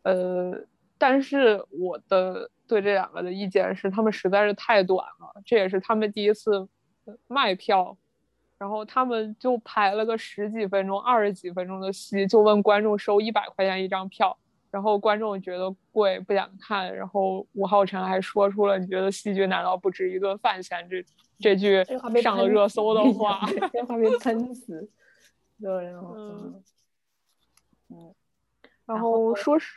[0.02, 0.56] 呃，
[0.98, 6.68] 但是我的对这两个的意见是，他们实在是太短了，这也是他们第一次
[7.26, 7.96] 卖票，
[8.56, 14.38] 然后他们就排了个十几分钟、二十几分钟的戏，就问观众收一百块钱一张票。
[14.74, 21.04] 然后观众觉得贵不想看，然后吴浩辰还说出了“你觉得戏剧难道不值一顿饭钱”这
[21.38, 21.84] 这句
[22.20, 23.40] 上了热搜的话，
[23.72, 24.90] 这话被喷死。
[25.60, 26.62] 对，然后嗯
[27.90, 28.14] 嗯，
[28.84, 29.72] 然后说实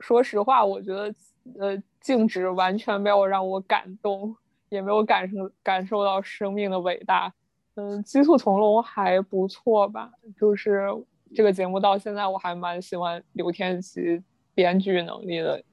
[0.00, 1.14] 说实话，我觉得
[1.60, 4.34] 呃静止完全没有让我感动，
[4.68, 7.32] 也没有感受感受到生命的伟大。
[7.76, 10.10] 嗯，鸡兔同笼还不错吧？
[10.36, 10.88] 就是
[11.36, 14.20] 这个节目到现在我还蛮喜欢刘天琪。
[14.60, 15.64] 编剧能力的，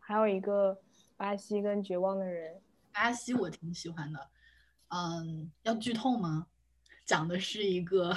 [0.00, 0.76] 还有一个
[1.16, 2.60] 巴西跟绝望的人。
[2.92, 4.18] 巴西我挺喜欢的，
[4.88, 6.48] 嗯，要剧透吗？
[7.04, 8.16] 讲的是一个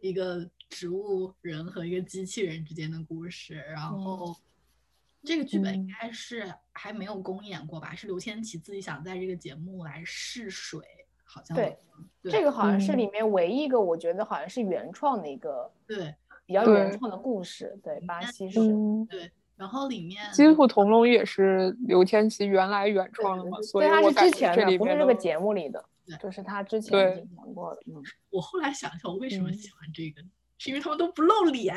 [0.00, 3.54] 一个植物人和一个机器人之间的故事。
[3.54, 4.36] 然后
[5.22, 7.94] 这个剧本应该是还没有公演过吧？
[7.94, 10.78] 是刘天琪自己想在这个节目来试水，
[11.24, 11.78] 好像对。
[12.22, 17.80] 这个好像是里面唯一一个我觉得好像是原创的一个，对，比较原创的故事。
[17.82, 18.60] 对，巴西是，
[19.08, 19.32] 对。
[19.58, 25.84] 然后里面《金兔同笼》也是刘天琪原来原创的嘛，所以他是之前的，不是这个节目里的，
[26.22, 27.80] 就是他之前演过的。
[27.88, 30.22] 嗯，我后来想想，我为什么喜欢这个，
[30.58, 31.74] 是因为他们都不露脸。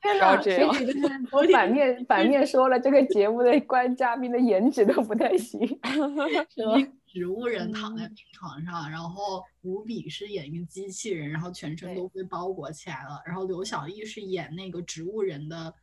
[0.00, 0.94] 天哪，谁觉得
[1.32, 5.60] 我反面反面说了，这个节目的观嘉宾的颜值都不太行，
[6.48, 6.74] 是吧？
[7.12, 13.20] 植物人躺在病床上，然后吴比是演一个机器人，然后全身都被包裹起来了。
[13.26, 15.74] 然后刘晓艺是演那个植物人的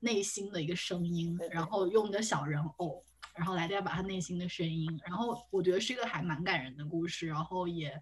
[0.00, 3.02] 内心的一个声音，然后用个小人偶，
[3.34, 4.86] 然后来代表他内心的声音。
[5.06, 7.98] 然后我觉得是一个还蛮感人的故事，然后也，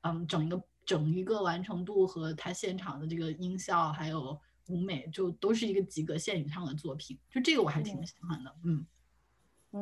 [0.00, 7.16] 嗯，整一个整一个完成度和他现场的这个音效还有舞美，就都是一个及格线以上的作品。
[7.30, 8.84] 就这个我还挺喜欢的，嗯。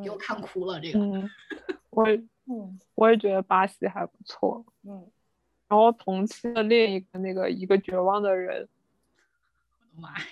[0.03, 0.99] 给我看哭了，这个，
[1.97, 5.11] 我也，嗯，我也觉得巴西还不错，嗯，
[5.67, 8.69] 然后同期的另一个那个一个绝望的人，
[9.81, 10.27] 我的妈呀，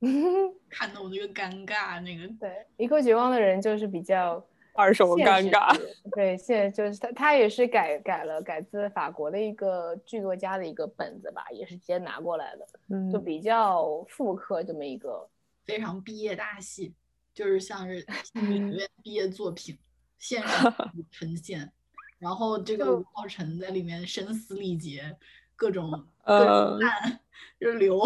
[0.68, 5.74] 看得我那个尴尬，那个，对，一个绝望的人就是比较二手尴尬，
[6.12, 15.26] 对，现在就是他，他也是改改了，改自法国的一个剧作家的一个本子吧，也是直接拿过来的，嗯，就比较复刻这么一个
[15.64, 16.92] 非常毕业大戏。
[17.32, 19.78] 就是像是 院毕业作品
[20.20, 20.72] 现场
[21.10, 21.72] 呈现，
[22.20, 25.16] 然后这个吴昊辰在里面声嘶力竭，
[25.56, 25.90] 各种
[26.24, 27.18] 各种弹
[27.58, 27.98] 就流，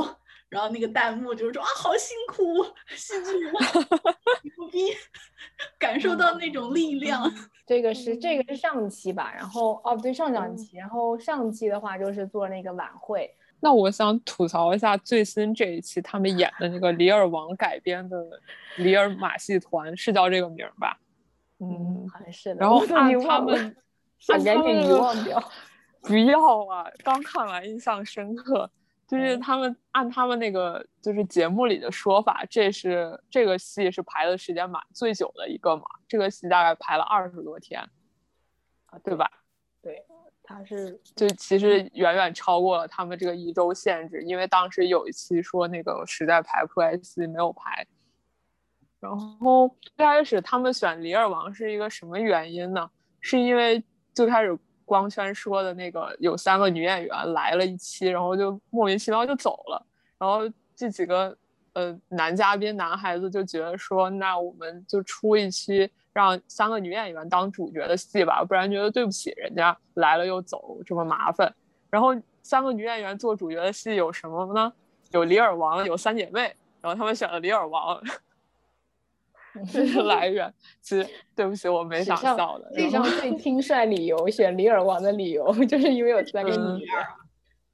[0.49, 2.65] 然后那个弹幕就是说啊好辛苦，
[2.97, 4.79] 戏剧人牛逼，
[5.79, 7.31] 感受到那种力量。
[7.67, 13.29] 这个是这个是上期吧，然后哦对上上期，然后上期的话就是做那个晚会。
[13.59, 18.19] 那我想吐槽一下最新这一期他们演的那个《李尔王》改编的
[18.77, 21.01] 《李尔马戏团》，是叫这个名吧？
[21.71, 22.61] 嗯，好像是的。
[22.61, 23.77] 然后按他们，
[24.27, 25.43] 赶紧遗忘掉。
[26.03, 26.87] 不要啊！
[27.03, 28.71] 刚看完印象深刻，
[29.09, 35.85] 就是他们按他们那个就是节目里的说法，这是这个戏是排的时间蛮最久的一个嘛？
[36.07, 37.81] 这个戏大概排了二十多天，
[38.87, 39.31] 啊，对吧？
[39.81, 40.05] 对。
[40.47, 47.87] 他是就其实远远超过了他们这个一周限制，因为当时有一期说那个实在排不出来戏没有排。
[49.05, 52.89] 然后最开始他们选李尔王是一个什么原因呢？
[53.21, 59.87] 是因为最开始光圈说的那个有三个女演员来了一期，然后就莫名其妙就走了，
[60.19, 60.41] 然后
[60.75, 61.37] 这几个
[61.75, 65.91] 呃男嘉宾男孩子就觉得说，那我们就出一期。
[66.15, 71.53] 让三个女演员当主角的戏吧，不然觉得对不起人家来了又走这么麻烦。
[71.91, 74.73] 然后三个女演员做主角的戏有什么呢？
[75.11, 76.55] 有李尔王，有三姐妹。
[76.81, 78.01] 然后他们选了李尔王，
[79.73, 80.53] 这是来源。
[80.81, 82.73] 其实对不起，我没想到的。
[82.77, 87.07] 史上最轻率理由选李尔王的理由， 就是因为我三个女儿。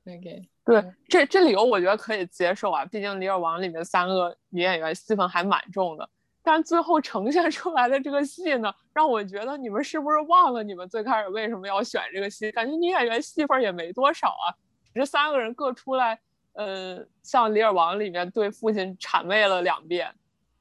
[0.07, 6.09] OK，对，这这理由我觉得可以接受啊，毕竟李尔王里面三个女演员戏份还蛮重的。
[6.43, 12.51] 但最后呈现出来的这个戏呢，让我觉得你们是不是忘了你们最开始为什么要选这个戏？
[12.51, 14.49] 感觉女演员戏份也没多少啊，
[14.95, 16.19] 这三个人各出来，
[16.55, 20.11] 呃，像《李尔王》里面对父亲谄媚了两遍，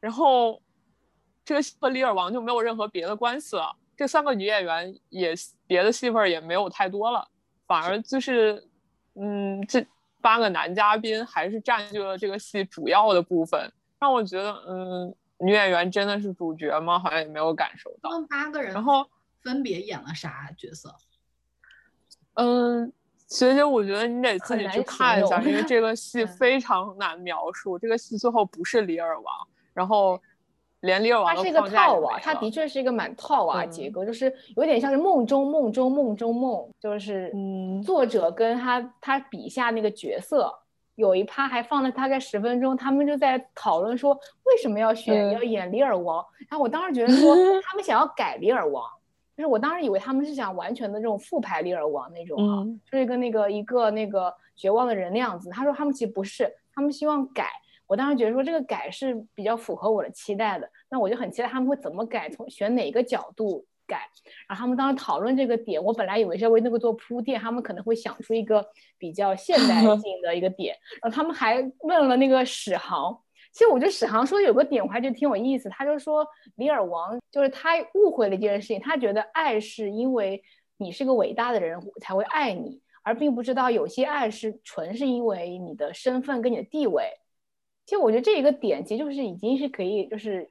[0.02, 0.62] 然后
[1.50, 3.76] 这个戏和李尔王就没有任何别的关系了。
[3.98, 5.34] 这三个女演员也
[5.66, 7.28] 别的戏份也没有太多了，
[7.66, 8.64] 反而就是，
[9.16, 9.84] 嗯，这
[10.22, 13.60] 八个男嘉宾还是占据了这个戏主要的部分，
[14.00, 15.16] 让我觉得，嗯。
[15.42, 17.00] 女演员真的是主角吗？
[17.00, 18.10] 好像也没有感受到。
[18.30, 19.10] 八个人，然后
[19.42, 20.94] 分别演了啥角色？
[22.34, 22.92] 嗯，
[23.30, 27.80] 学姐，我觉得你得自己去看一下，因为这个 戏非常难描述。
[27.80, 30.22] 这个戏最后不是李尔王，然后
[30.82, 40.54] 连李尔王它是一个套娃，它的确是一个蛮套娃结构，就是有点像是梦中梦中梦中梦，就是嗯作者跟他他笔下那个角色
[40.96, 44.14] 有一趴还放了大概十分钟，他们就在讨论说
[44.46, 48.84] 为什么要选要演李尔王，然后我当时觉得说 他们想要改李尔王。
[49.36, 55.50] 就是我当时以为他们是想完全的这种复排《李尔王》那种啊，就是一个那个一个那个绝望的人那样子。
[55.50, 57.46] 他说他们其实不是，他们希望改。
[57.90, 64.08] 我当时觉得说这个改是比较符合我的期待的，那我就很期待他们会怎么改，从选哪个角度改。
[64.48, 68.64] 然后他们当时讨论这个点，我本来以为是要为那个做铺垫，他们可能会想出一个
[69.00, 70.78] 比较现 代性的一个点。
[71.02, 73.20] 然后他们还问了那个史航。
[73.52, 76.24] 其实我觉得史航说有个点我还觉得挺有意思，他就说
[76.58, 80.44] 李尔王就是他误会了一件事情，他觉得爱是因为
[80.78, 87.06] 你是个伟大的人才会爱你，而并不知道有些爱是纯是因为你的身份跟你的地位。
[87.90, 90.48] 其实我觉得这一个点其实就是已经是可以就是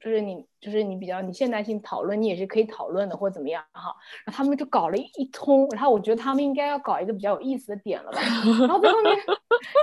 [0.00, 3.94] 就是你就是你比较你现代性讨论你也是可以讨论的或怎么样哈。
[4.24, 8.18] 然后他们就搞了一通，然后我觉得他们应该要搞一个比较有意思的点了吧，
[8.66, 9.14] 然后在后面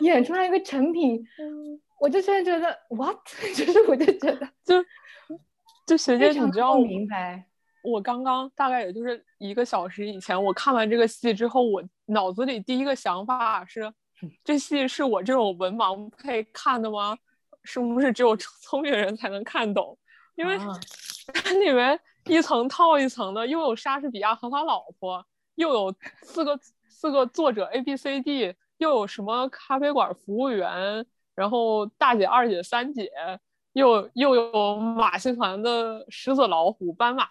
[0.01, 1.23] 演出来一个成品。
[2.01, 3.15] 我就现在觉得，what？
[3.55, 4.83] 就是我就觉得，就
[5.85, 7.45] 就学姐，你知道，明白。
[7.83, 13.93] 我刚刚大概也就是一个小时以前，我看完这个戏之后，我脑子里第一个想法是，
[14.43, 17.17] 这戏是我这种文盲配看的吗？
[17.63, 19.97] 是不是只有聪明人才能看懂？
[20.35, 20.57] 因为
[21.33, 31.05] 它里面一层套一层的，又有莎士比亚和他老婆，又有四个四个作者 A B C D，又有什么咖啡馆服务员。
[31.33, 33.11] 然后大姐、二姐、三姐，
[33.73, 37.27] 又又有马戏团的狮子、老虎、斑马，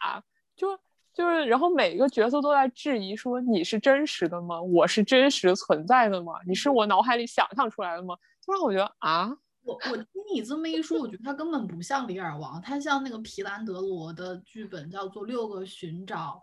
[0.54, 0.78] 就
[1.14, 4.60] 就是，然后每一个角色都在质疑说：“你是真实的吗？
[4.60, 6.34] 我是真实存在的吗？
[6.46, 9.28] 你是我脑海里想象出来的吗？”就让我觉得啊，
[9.62, 16.42] 我我听你这么一说，我觉得他根本不像李尔王，他像那个皮兰德罗的剧本，叫做《六个寻找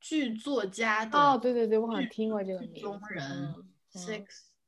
[0.00, 1.18] 剧作家的》。
[1.20, 2.82] 哦，对对对，我好像听过这个名。
[2.82, 3.54] 中人
[3.94, 4.24] six。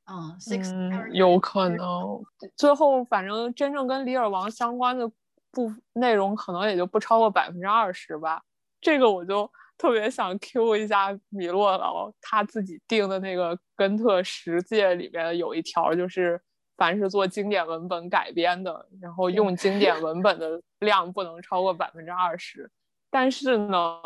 [0.06, 2.22] 嗯，six 有可能，
[2.56, 5.10] 最后反正真正跟李尔王相关的
[5.50, 8.42] 部内容可能也就不超过百分之二十吧。
[8.84, 16.38] 这个我就特别想 Q 一下米洛劳他自己定的那个根特十诫里面有一条，就是
[16.76, 22.70] 凡是做经典文本改编的，然后用经典文本的量不能超过百分之二十。
[23.10, 24.00] 但是呢，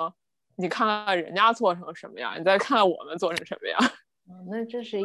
[0.55, 3.79] 你看看人家做成什么样，你再看看我们做成什么样。
[4.31, 5.05] 嗯那这是一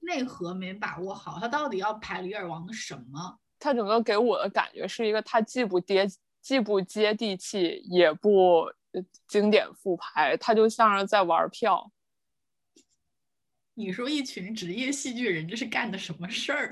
[0.00, 3.38] 内核没把握好，他到底要排里尔王的什么？
[3.58, 6.06] 他整个给我的感觉是一个，他既不接
[6.40, 8.64] 既不接地气，也不
[9.26, 11.90] 经典复排，他就像是在玩票。
[13.74, 16.70] 你说一群职业戏剧人这是干的什么事儿？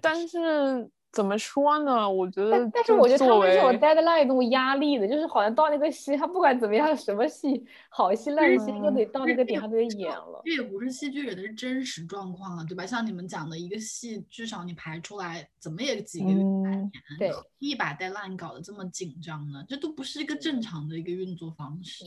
[0.00, 0.90] 但是。
[1.12, 2.10] 怎么说呢？
[2.10, 10.42] 我觉得，但是我觉得他们是有 deadline 那种压力的，就是好像到那个戏，他不管怎么样，什么戏好戏烂戏，都得到那个点，他都得演了。
[10.44, 12.84] 这也不是戏剧人的真实状况啊，对吧？
[12.84, 19.64] 像你们讲的一个戏，至少你排出来，怎么也几个月、半年，对，一把 deadline 搞得这么紧张呢？
[19.66, 22.04] 这都不是一个正常的一个运作方式。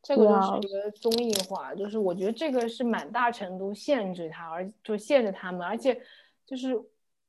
[0.00, 6.00] 这个就是一个综艺化，就是我觉得这个是蛮大程度限制他，而就限制他们，而且
[6.46, 6.80] 就是。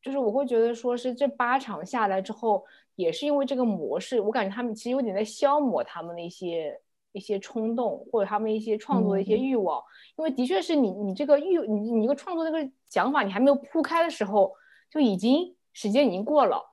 [0.06, 2.64] 就是我会觉得说是这八场下来之后，
[2.96, 6.80] 也是因为这个模式，我感觉他们其实有点在消磨他们的一些
[7.12, 9.84] 一些冲动，或者他们一些创作的一些欲望。
[10.16, 14.54] 因为的确是你你这个欲你你这个创作这个想法，你还没有铺开的时候，
[14.92, 16.64] 就已经时间已经过了。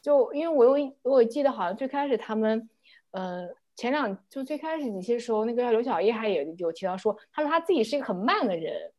[0.00, 2.70] 就因为我有我记得好像最开始他们，
[3.10, 8.90] 呃，前两就最开始几期的时候，那个刘小叶还有有提到说，他说他自己是一个很慢的人。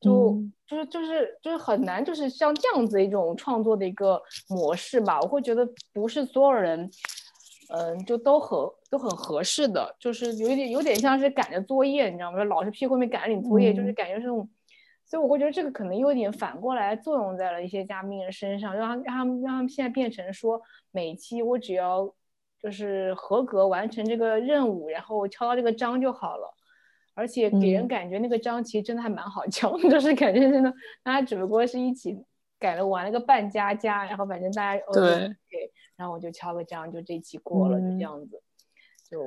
[0.00, 5.20] 就就是就是就是很难，就是像这样子一种创作的一个模式吧。
[5.20, 6.88] 我会觉得不是所有人，
[7.74, 12.44] 嗯，就都合都很合适的，就是有点有点像是赶着作业，你知道吗？
[12.44, 14.48] 老师屁股后面赶着你作业，就是感觉是那种。
[15.04, 22.14] 所以我会觉得这个可能有点反过来作用在了一些嘉宾的身上，让他让他们让他们现在变成说，每期我只要
[22.62, 26.54] 就是合格完成这个任务，然后敲到这个章就好了。
[27.18, 32.16] 而且给人感觉那个章其实真的还蛮好敲， 就是感觉真的，大家只不过是一起
[32.60, 35.34] 改了玩了个半家家，然后反正大家对，
[35.96, 38.40] 然后我就敲个章，就这期过了，就这样子。
[39.10, 39.18] 就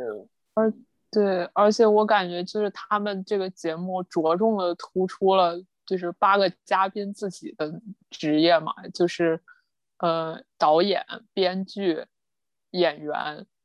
[0.53, 0.71] 而
[1.11, 9.41] 对，而且我感觉就是他们这个节目着重的突出了就是八个嘉宾自己的职业嘛，就是
[9.97, 12.05] 呃导演、编剧、
[12.69, 13.13] 演员，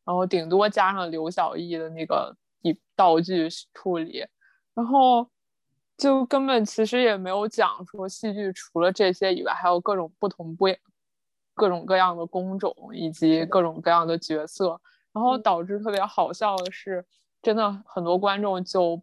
[0.05, 2.37] 然后顶多加上刘晓毅的那个
[2.69, 4.27] 以道具处理，
[4.75, 5.29] 然后
[5.97, 10.67] 就根本其实也没有讲说戏剧除了这些以外，还有各种不同不
[11.55, 14.81] 各种各样的工种以及各种各样的角色，
[15.13, 17.05] 然后导致特别好笑的是，
[17.41, 19.01] 真的很多观众就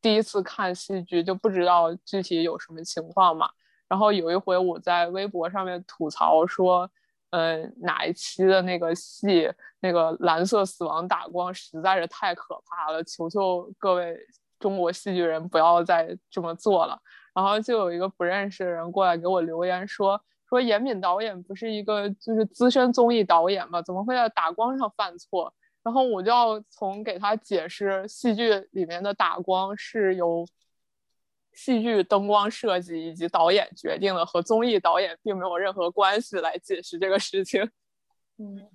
[0.00, 3.50] 第一次看戏剧就不知道具体有什么情况嘛。
[3.88, 6.90] 然后有一回我在微博上面吐槽说，
[7.34, 14.16] 呃，哪一期的那个戏那个蓝色死亡打光实在是太可怕了，求求各位
[14.60, 16.96] 中国戏剧人不要再这么做了。
[17.34, 20.20] 然后就有一个不认识的人过来给我留言说。
[20.48, 23.82] 说严敏导演不是一个就是资深综艺导演吗？
[23.82, 25.52] 怎么会在打光上犯错？
[25.82, 30.46] 然后我就要从给他解释戏剧里面的打光是由
[31.54, 37.62] 戏剧灯光设计以及导演决定了，和综艺导演并没有任何关系来解释这个事情。
[38.38, 38.68] 嗯，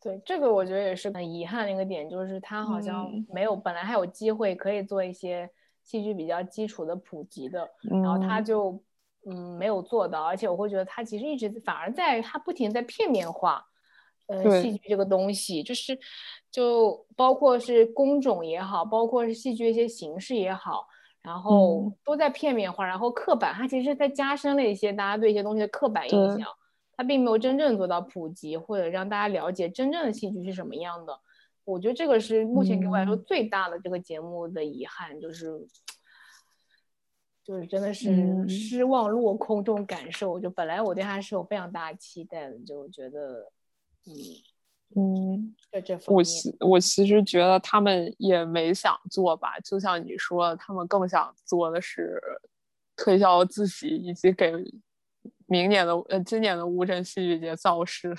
[0.00, 5.50] 对，这个我觉得也是很遗憾的一个点，就是他好像没有本来还有机会可以做一些
[5.82, 8.82] 戏剧比较基础的普及的，然后他就。
[9.28, 13.60] 嗯，没有做到，而且我会觉得他其实一直反而在他不停在片面化，
[14.28, 15.98] 呃，戏剧这个东西，就是
[16.48, 20.86] 就包括是工种也好，包括是戏剧一些形式也好，
[21.26, 26.48] 然后都在片面化，然后刻板，它其实在加深了一些大家对一些东西的刻板印象，
[26.96, 31.18] 它并没有真正做到普及或者让大家了解真正的戏剧是什么样的。
[31.64, 35.66] 我觉得这个是目前给我来说最大的这个节目的遗憾，就是。
[37.44, 43.52] 就是真的是失望落空这种感受，就本来我对它是有非常大的期待的，就觉得，
[44.04, 44.12] 嗯
[44.94, 52.20] 嗯，在这方面，我其我其实觉得他们也没想做吧，就像你说，他们更想做的是
[52.96, 54.52] 推销自己，以及给
[55.46, 58.16] 明年的呃今年的乌镇戏剧节造势。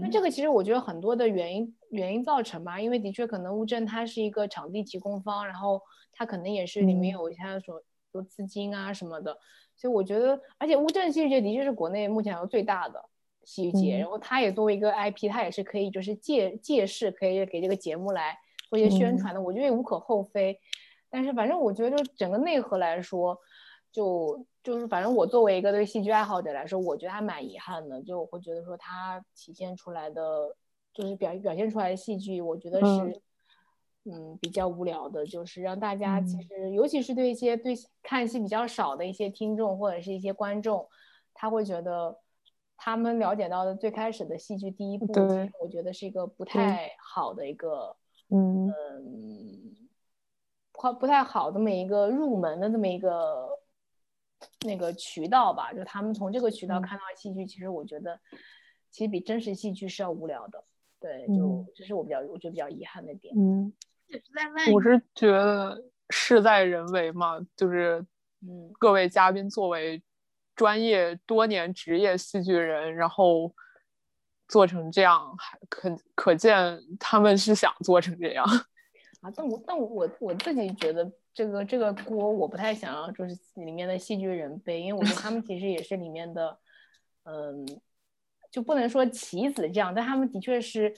[0.00, 5.80] 那这个其实我觉得很多的原因原因造成吧，因为的确可能乌镇它是一个场地提供方，然后
[6.12, 7.82] 它可能也是里面有他所。
[8.12, 9.32] 多资金啊什么的，
[9.76, 13.00] 所以我觉得，而且乌镇戏剧节的确是国内目前来说最大的
[13.44, 18.36] 戏剧节，然后它也作为一个 IP，它也是可以就是借借势可以给这个节目来
[18.68, 20.58] 做一些宣传的，我觉得也无可厚非。
[21.08, 23.38] 但是反正我觉得就整个内核来说，
[23.90, 30.54] 就就是反正我作为一个对戏剧爱好者来说，我觉得还蛮遗憾的，就我会觉得说它体现出来的
[30.92, 33.20] 就是表表现出来的戏剧，我觉得是。
[34.06, 40.88] 嗯，比较无聊的，就是让大家其实，尤其是对一些对看戏比较少的一些听众或者是一些观众，
[41.34, 42.18] 他会觉得
[42.82, 45.06] 他们了解到的最开始的戏剧第一部，
[45.60, 47.94] 我觉得是一个不太好的一个，
[48.30, 48.72] 嗯，
[50.72, 53.50] 不不太好这么一个入门的这么一个
[54.64, 55.74] 那个渠道吧。
[55.74, 58.18] 就他们从这个渠道看到戏剧，其实我觉得
[58.90, 60.64] 其实比真实戏剧是要无聊的。
[60.98, 63.34] 对，就这是我比较我觉得比较遗憾的点。
[63.36, 63.70] 嗯。
[64.72, 68.04] 我是觉得事在人为嘛，就是，
[68.40, 70.02] 嗯，各位嘉宾作为
[70.60, 73.50] 专业多年职业戏剧人，然后
[74.46, 78.44] 做成这样，还可可见他们是想做成这样。
[79.22, 86.58] 啊，但我但我我自己觉得这个这个锅我不太想要，就是里面的戏剧人背，因为我觉得他们其实也是里面的，
[87.22, 87.66] 嗯，
[88.50, 90.94] 就不能说棋子这样，但他们的确是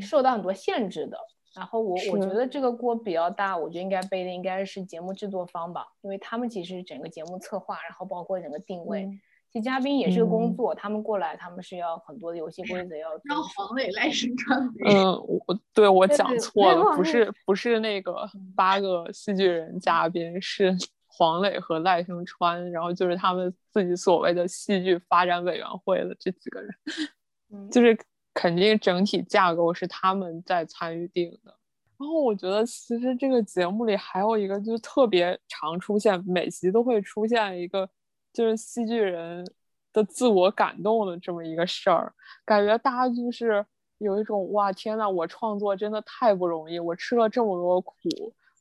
[0.00, 1.18] 受到很多限制的。
[1.56, 9.08] 然后我我觉得这个锅比较大，我觉得应该背的应该是节目制作方吧，因为他们其实整个节目策划，然后包括整个定位，
[9.52, 13.08] 其实嘉宾也是个工作，他们过来他们是要很多的游戏规则要。
[13.22, 14.68] 让黄磊赖声川。
[14.84, 15.12] 嗯，
[15.46, 20.76] 我对我讲错了，不是不是那个八个戏剧人嘉宾，是
[21.06, 27.96] 黄磊和赖声川，然后就是他们自己所谓的戏剧发展委员会的这几个人，就是。
[28.34, 31.56] 肯定整体架构是他们在参与定的。
[31.96, 37.88] 然后我觉得，其实这个节目里还有一个，就特别常出现，每集都会出现一个，
[38.32, 39.46] 就是戏剧人
[39.92, 42.12] 的自我感动的这么一个事儿。
[42.44, 43.64] 感觉大家就是
[43.98, 47.94] 有一种哇，天呐，我创作真的太不容易，我吃了这么多苦，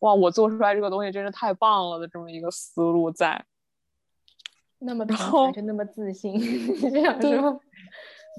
[0.01, 3.43] 哇，我做出来这个东西真是太棒了的这么一个思路在。
[4.77, 6.39] 那么平凡就那么自信，
[6.79, 7.59] 这样说。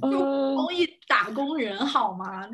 [0.03, 0.19] 就
[0.57, 2.49] 公益打工人好吗？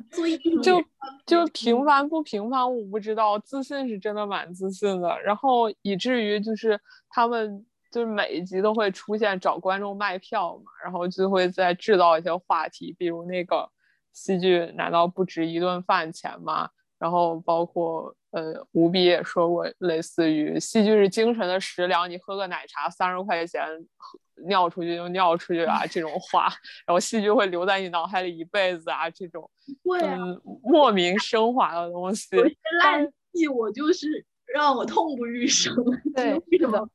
[0.63, 0.83] 就
[1.25, 5.21] 就平凡不平凡我不知道，自信是真的蛮自信的。
[5.23, 6.79] 然后以至于就是
[7.09, 13.69] 他们就是每一集都会出现找观众卖票嘛，然后就会再制造一些话题，比如那个
[14.13, 16.69] 戏剧难道不值一顿饭钱吗？
[17.01, 23.61] 然后包括呃，吴比也说过类似于戏剧是精神的食粮，你喝个奶茶三十块钱，
[24.47, 26.45] 尿出去就尿出去啊 这种话，
[26.87, 29.51] 然后戏剧会留在你脑海里一辈子啊这种，
[30.01, 32.37] 嗯，莫名升华的东西。
[32.37, 34.25] 有些烂戏我就是。
[34.53, 35.75] 让我痛不欲生。
[36.15, 36.89] 对，是的，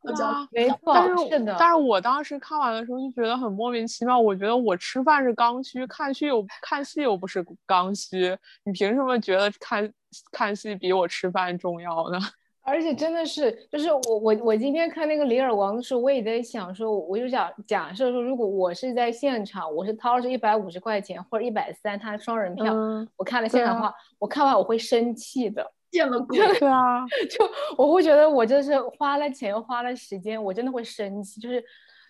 [0.52, 1.56] 没错，但是是的。
[1.58, 4.20] 但是我当时看完的时候就觉得很莫名其妙。
[4.20, 8.38] 我觉得我吃饭是刚需，看戏又看戏又不是刚需。
[8.64, 9.92] 你凭什么觉得看
[10.32, 12.20] 看戏比我吃饭重要呢？
[12.68, 22.74] 而且真的是，就是我我我今天看那个《李尔王》的时候，我也在想说，我就想假设说，如果我是在现场，我是掏着一百五十块钱或者一百三，他双人票，
[23.18, 25.72] 我看了现场的话，我看完我会生气的。
[25.96, 26.38] 见了鬼！
[26.60, 31.64] 对啊， 就我会觉得我就是花了钱花了时间，我真的会生气，就是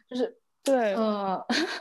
[0.10, 1.40] 就是对，嗯，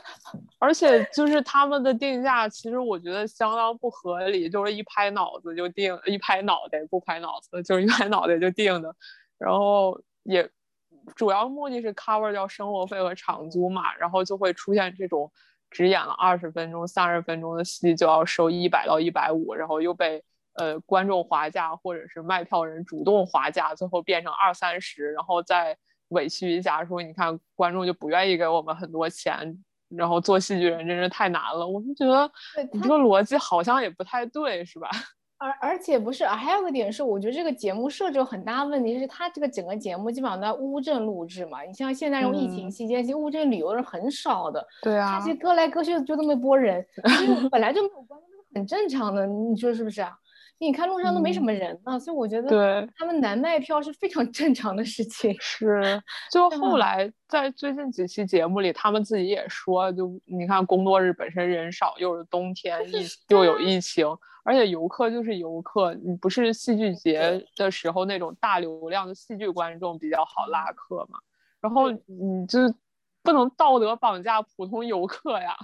[0.59, 8.95] 而且就是他们的定价，其实我觉得相当不合理，就是一拍脑子就定，一拍脑袋不拍脑子，就是一拍脑袋就定的，
[9.39, 10.47] 然后也
[11.15, 15.31] 主要目的是 cover 掉生活费和场租嘛，然后就会出现这种
[15.71, 20.23] 只演了二十分钟、三十分钟的戏就要收一百到一百五，然后又被。
[20.55, 25.77] 呃，观众划价或者是卖票人主动划价，最后变成二三十，然后再
[26.09, 29.57] 委屈一下说，你看观众就不愿意给我们很多钱，
[29.89, 31.67] 然后做戏剧人真是太难了。
[31.67, 32.29] 我就觉得
[32.71, 34.89] 你这个逻辑好像也不太对，是吧？
[35.37, 41.61] 而而且不是，还有个点是，我觉得这个节目设置有很大问题，是它这个整个节目基本上在乌镇录制嘛。
[41.63, 44.65] 你像现在这种疫情期间，其实乌镇旅游的人很少的。
[44.81, 45.19] 对啊。
[45.19, 46.83] 他其实割来割去就那么一拨人，
[47.51, 50.13] 本来就没有观众，很正常的，你说是不是啊？
[50.57, 52.89] 你看路上都没什么人呢，所以我觉得对。
[52.97, 55.35] 他们难卖票是非常正常的事情。
[55.41, 56.01] 是，
[56.31, 63.81] 就后来在最近几期节目里，他们自己也说，就你看工作日本身人少，又是冬天，疫又有疫。
[63.81, 64.07] 情，
[64.43, 71.19] 而且游客就是游客，你不是戏剧节的时候那种大流量的戏剧观众比较好拉客嘛，
[71.59, 72.59] 然后你就
[73.21, 75.55] 不能道德绑架普通游客呀。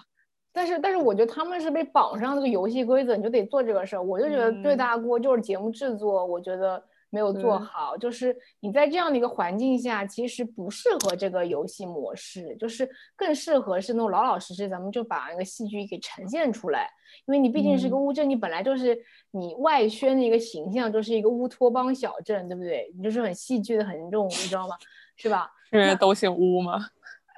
[0.53, 4.03] 但是，但是我觉得他们是被绑上这个游戏规则，你就得做这个事儿。
[4.03, 7.95] 我就觉得最大锅就是节目制作，我觉得没有做好。
[7.95, 16.89] 就是你在这样的一个环境下，其实不适合这个游戏模式，就是更适合是那种老老实实，咱们就把那个戏剧给呈现出来。
[17.25, 18.97] 因为你毕竟是个乌镇，你本来就是
[19.31, 22.91] 你外宣的一个形象，就是一个乌托邦小镇，对不对？
[22.97, 24.75] 你就是很戏剧的很重，你知道吗？
[25.15, 25.49] 是吧？
[25.71, 26.87] 因为都姓乌吗？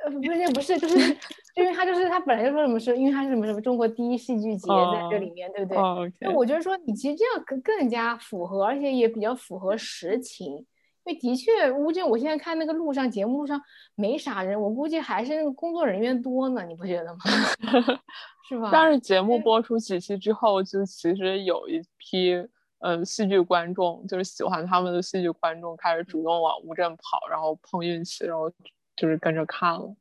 [0.03, 1.17] 呃，不是，不是，就是，
[1.55, 6.13] 因为他就是他本来就说什么是，因为他是什么什么中国第一戏剧节在这里面，对不对？
[6.19, 10.65] 那我觉得说你其实这样更更加符合，而且也比较符合实情，因
[11.05, 13.61] 为的确乌镇，我现在看那个路上节目上
[13.95, 17.19] 没啥人，我估计还是那个工作人员多呢，你不觉得吗？
[18.49, 18.69] 是吧？
[18.73, 22.33] 但是节目播出几期之后，就其实有一批
[22.79, 28.51] 嗯戏剧观众，就是喜欢他们的戏剧观众，开始主动往乌镇跑，然后碰运气，然后。
[28.95, 29.95] 就是跟着看了，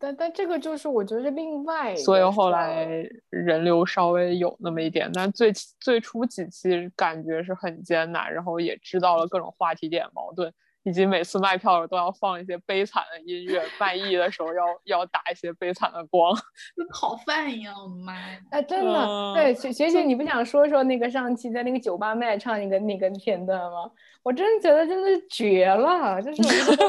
[0.00, 2.86] 但但这个就是我觉得是另外，所以后来
[3.30, 10.52] 人流稍微有那么一点，但最最初几期感觉是很艰难，然后也知道了各种话题点矛盾，
[10.84, 16.34] 以及每次卖票都要放一些悲惨的音乐，卖艺的时候要要打一些悲惨的光，
[16.74, 18.38] 跟讨饭一样，我的妈呀！
[18.50, 23.90] 哎，真的，对学学姐，你不想说说那个上期在那个酒吧卖唱那个那个片段吗？
[24.22, 26.42] 我真的觉得真的是绝了，就是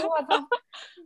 [0.07, 0.47] 我 操！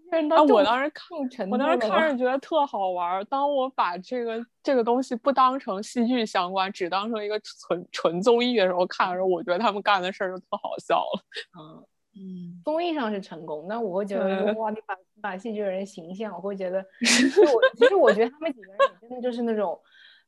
[0.10, 0.44] 啊！
[0.44, 3.24] 我当时看，我当时看着觉得特好玩。
[3.26, 11.24] 当我把这个这个东西不当成戏剧相关，只当成一个纯纯综艺的时候看的时候，我觉得他们干的事儿就特好笑了。
[11.60, 11.86] 嗯
[12.20, 16.80] 嗯，综艺上是成功，那我会觉得哇，你把把戏剧人形象，我会觉得，
[17.54, 19.80] 我其实我觉得他们几个人真的就是那种，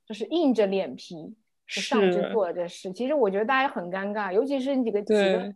[0.06, 2.92] 就是硬着脸皮上去做这事。
[2.94, 5.54] 其实我觉得大家很尴尬，尤其是几个几个，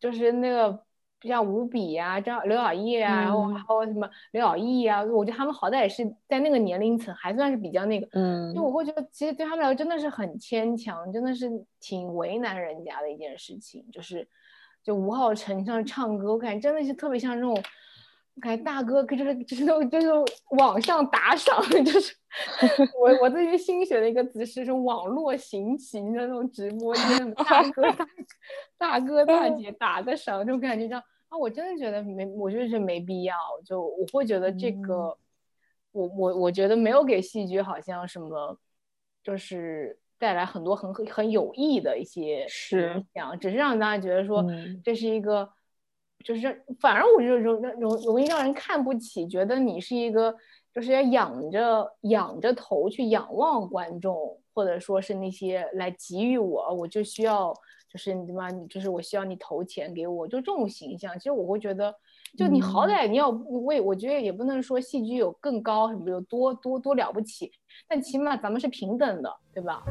[0.00, 0.84] 就是那个。
[1.22, 8.08] 像吴比呀，张刘晓艺啊，然后还有什么刘晓毅啊，我觉得他们好歹也是在那个年龄层，还算是比较那个。
[8.12, 11.48] 嗯，就我会觉得，其实对他们来说真的是很牵强，真的是
[11.80, 13.84] 挺为难人家的一件事情。
[13.92, 14.26] 就是，
[14.82, 20.08] 就吴昊辰像唱歌，我感觉真的是特别像那种，我感觉大哥就是就是就是
[20.56, 22.14] 网上打赏， 就是
[22.98, 28.06] 我我最近新学的一个词是说网络行情的那种直播间，大哥大
[28.78, 31.02] 大哥大姐打个赏，就感觉这样。
[31.32, 33.34] 啊，我真的觉得没，我就是没必要。
[33.64, 35.16] 就我会觉得这个，
[35.92, 38.58] 我我我觉得没有给戏剧好像什么，
[39.24, 44.44] 就是带来很多很很有益的一些影响，只是让大家觉得说
[44.84, 45.48] 这是一个，
[46.22, 50.36] 就是反而我就容容容容易让人看不起，觉得你是一个
[50.74, 57.54] 就是要仰着仰着头去仰望观众，或者说是那些来给予我，我就需要
[57.92, 61.12] 就是你妈，就是我需要你投钱给我，就这种形象。
[61.18, 61.94] 其实我会觉得，
[62.38, 67.52] 就你好歹你要为，我觉得也不能说戏剧有更高什么有多多多了不起，
[67.86, 69.84] 但起码咱们是平等的，对吧？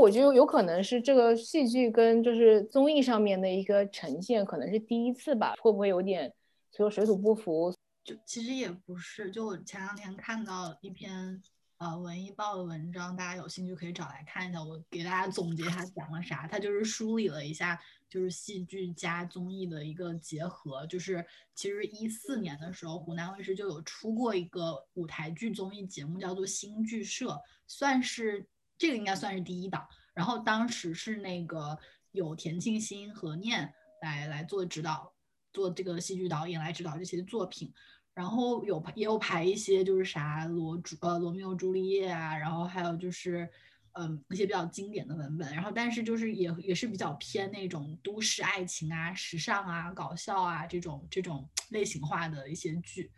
[0.00, 6.32] 我觉得有可能是这个戏剧跟就是综艺上面的一个呈现，可能是第一次吧，会不会有点
[6.72, 7.70] 就水土不服？
[8.02, 11.42] 就其实也不是，就我前两天看到一篇
[11.76, 14.64] 呃文艺报的文章，大家有兴趣可以找来看一下。
[14.64, 17.78] 我给大家总结他讲了啥，他就是梳理了一下，
[18.08, 20.86] 就是戏剧加综艺的一个结合。
[20.86, 21.22] 就是
[21.54, 27.32] 其实一四年的时候，湖南卫视就有出过一个舞台剧综艺节目，叫做《新剧社》，
[27.66, 28.46] 算是。
[28.80, 31.78] 这个应该算是第一档，然后当时是那个
[32.12, 33.70] 有田沁鑫和念
[34.00, 35.12] 来来做指导，
[35.52, 37.70] 做这个戏剧导演来指导这些作品，
[38.14, 43.46] 然后有也有排一些就是啥罗朱呃罗密欧朱丽叶啊，然后还有就是
[43.92, 53.12] 嗯一些比较经典的文本，然后但是就是也也是比较偏那种都市爱情啊、时尚啊、搞笑啊这种这种类型化的一些剧。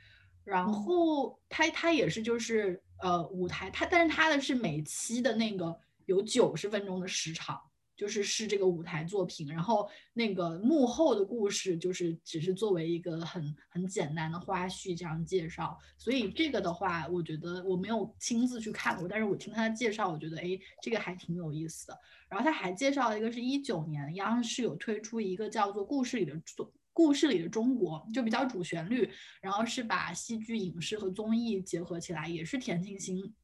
[0.45, 7.61] 然后他他也是就是呃舞台他但是他的是每期的那个有九十分钟的时长，
[7.97, 21.99] 就是是这个舞台作品，然后那个幕后的故事就是只是作为一个很很简单的花絮这样介绍，所以这个的话，我觉得我没有亲自去看过，但是我听他的介绍，我觉得哎这个还挺有意思的。
[22.28, 26.66] 然后他还介绍了一个是一九年央视有推出一个叫做《故事里的作》。
[26.93, 33.34] 故事里的中国就比较主旋律，然后是把戏剧、影视和综艺结合起来，也是田沁鑫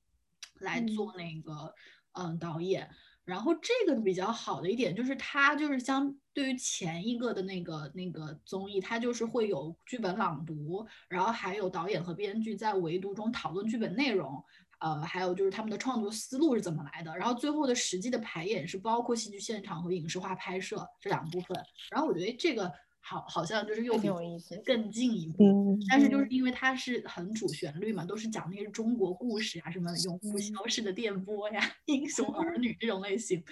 [0.60, 1.74] 来做那个
[2.12, 2.88] 嗯导演。
[3.24, 14.42] 然后这个比较好的一点就是，它就是相对于前一个的那个那个综艺，它就是会有剧本朗读，然后还有导演和编剧在围读中讨论剧本内容，
[14.80, 17.14] 呃，还有就是他们的创作思路是怎么来的。
[17.16, 21.62] 然后最后的实际的排演是包括戏剧现场和影视化拍摄这两部分。
[21.90, 22.72] 然后我觉得这个。
[23.08, 25.78] 好，好像就是又挺有意思，更进一步。
[25.88, 33.42] 但是就是因为它是很主旋律嘛，都是讲那些中国故事啊，什么永不消逝的电波呀、英雄儿 女这种类型。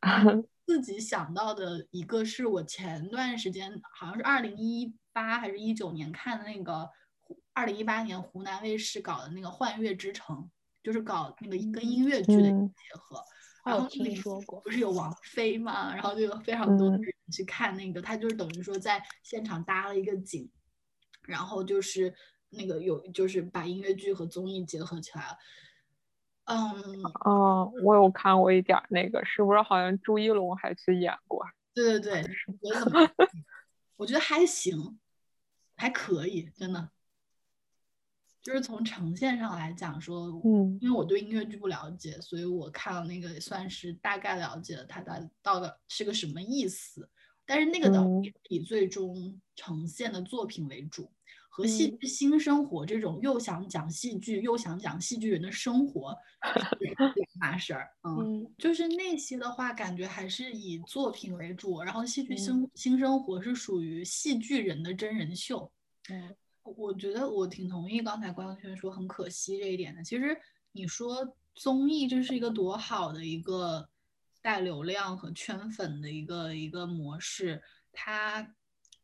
[0.64, 6.88] 自己想到的一个是我前段时间好像是二零一八还是一九年看的那个，
[7.52, 10.36] 二零一八年湖南卫视搞的那个《幻乐之城》，
[10.84, 13.20] 就是搞那个跟音乐剧的结合。
[13.64, 15.94] 然后听说过，不是有王菲嘛？
[15.94, 20.50] 然后就有非常多的人去看那个，他就是等于说在现场搭了一个景，
[21.22, 22.14] 然后就是
[22.50, 25.36] 那个有就是把音乐剧和综艺结合起来了。
[26.44, 31.46] 嗯，哦，我有看过一点那个，是不是好像朱一龙还去演过？
[31.72, 32.30] 对对对？
[33.96, 34.98] 我觉得还行，
[35.76, 36.90] 还可以，真的。
[38.42, 47.08] 就是从呈现上来讲说，嗯，因为我对音乐剧不了解，所以我看了那个算是大概了解了它的到底是个什么意思。
[47.44, 51.10] 但是那个导演以最终呈现的作品为主，
[51.50, 56.16] 和戏剧新生活这种又想讲戏剧又想讲戏剧人的生活
[56.78, 57.90] 两码事儿。
[58.04, 65.70] 嗯，就是那些的话，感觉还是以作品为主，然后戏剧新新生活是属于戏剧人的真人秀。
[66.08, 66.34] 嗯。
[66.76, 70.02] 我觉得我挺同意刚才关轩说很可惜这一点的。
[70.02, 70.36] 其实
[70.72, 73.88] 你说综艺这是一个多好的一个
[74.42, 77.62] 带流量和圈粉的一个一个模式，
[77.92, 78.54] 它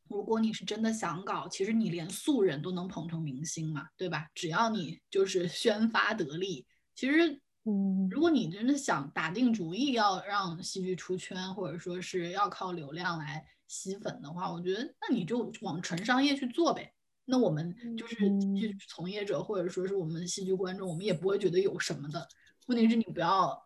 [0.09, 4.31] 如果你是真的想搞，其实你连素人都能捧成明星嘛，对吧？
[4.35, 16.95] 只要你就是宣发得力，其实，嗯，如果你真的想打定主意要让戏剧出圈，或者说是要靠流量来吸粉的话，我觉得那你就往纯商业去做呗。
[17.29, 22.27] 那我们就是戏剧从业者，或者说是我们戏剧观众，我们也不会觉得有什么的。
[22.69, 23.61] 问题是你不要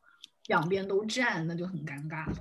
[0.46, 2.36] 两边都站，那就很尴尬了。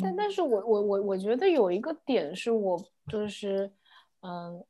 [0.00, 3.70] 但但是我我我我觉得有一个点是我就是，
[4.22, 4.64] 嗯，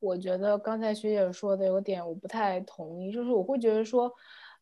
[0.00, 4.12] 我觉得刚才学姐说的有点我不太同意，就是我会觉得说，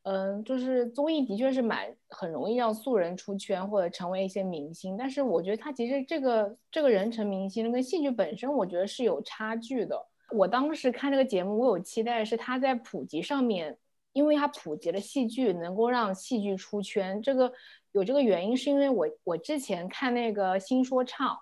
[0.02, 10.06] 嗯，就是综艺的确是蛮很容易让素人出圈或者成为一些明星，但是我觉得他其实这个这个人成明星跟戏剧本身，我觉得是有差距的。
[10.32, 13.78] 我当时看这个节目，我有期待是他在普及上面
[14.12, 17.20] 因为他普及了戏剧，能够让戏剧出圈。
[17.22, 17.52] 这个
[17.92, 21.38] 有这个原因，是因为我我之前看那个新说唱，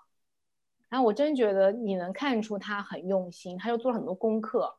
[0.89, 4.77] 然后我真觉得你能看出他很用心，他又做了很多功课。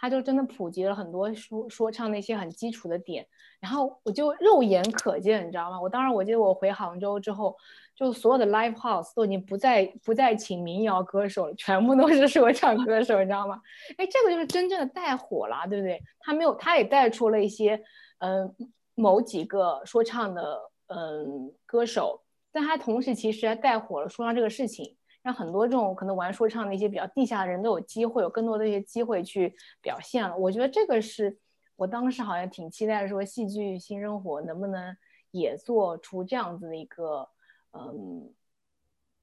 [0.00, 3.26] 他就真的普及了很多说说唱那些很基础的点，
[3.60, 5.78] 然后我就肉眼可见，你知道吗？
[5.78, 7.54] 我当时我记得我回杭州之后，
[7.94, 13.60] 就所有的 live house 都已经不再不再请民谣歌手了，全部都是说唱歌手，你知道吗？
[13.98, 16.02] 哎，这个就是真正的带火了，对不对？
[16.20, 17.78] 他没有，他也带出了一些
[18.20, 18.56] 嗯
[18.94, 24.96] 某几个说唱的嗯歌手，但他同时其实还带火了说唱这个事情。
[25.22, 30.34] 让很多这种可能玩说唱的一些比较地下的人都有机会，有更多的一些机会去表现了。
[30.34, 31.38] 我觉得这个是
[31.76, 34.96] 我当时好像挺期待，说戏剧新生活能不能
[35.30, 37.28] 也做出这样子的一个
[37.72, 38.32] 嗯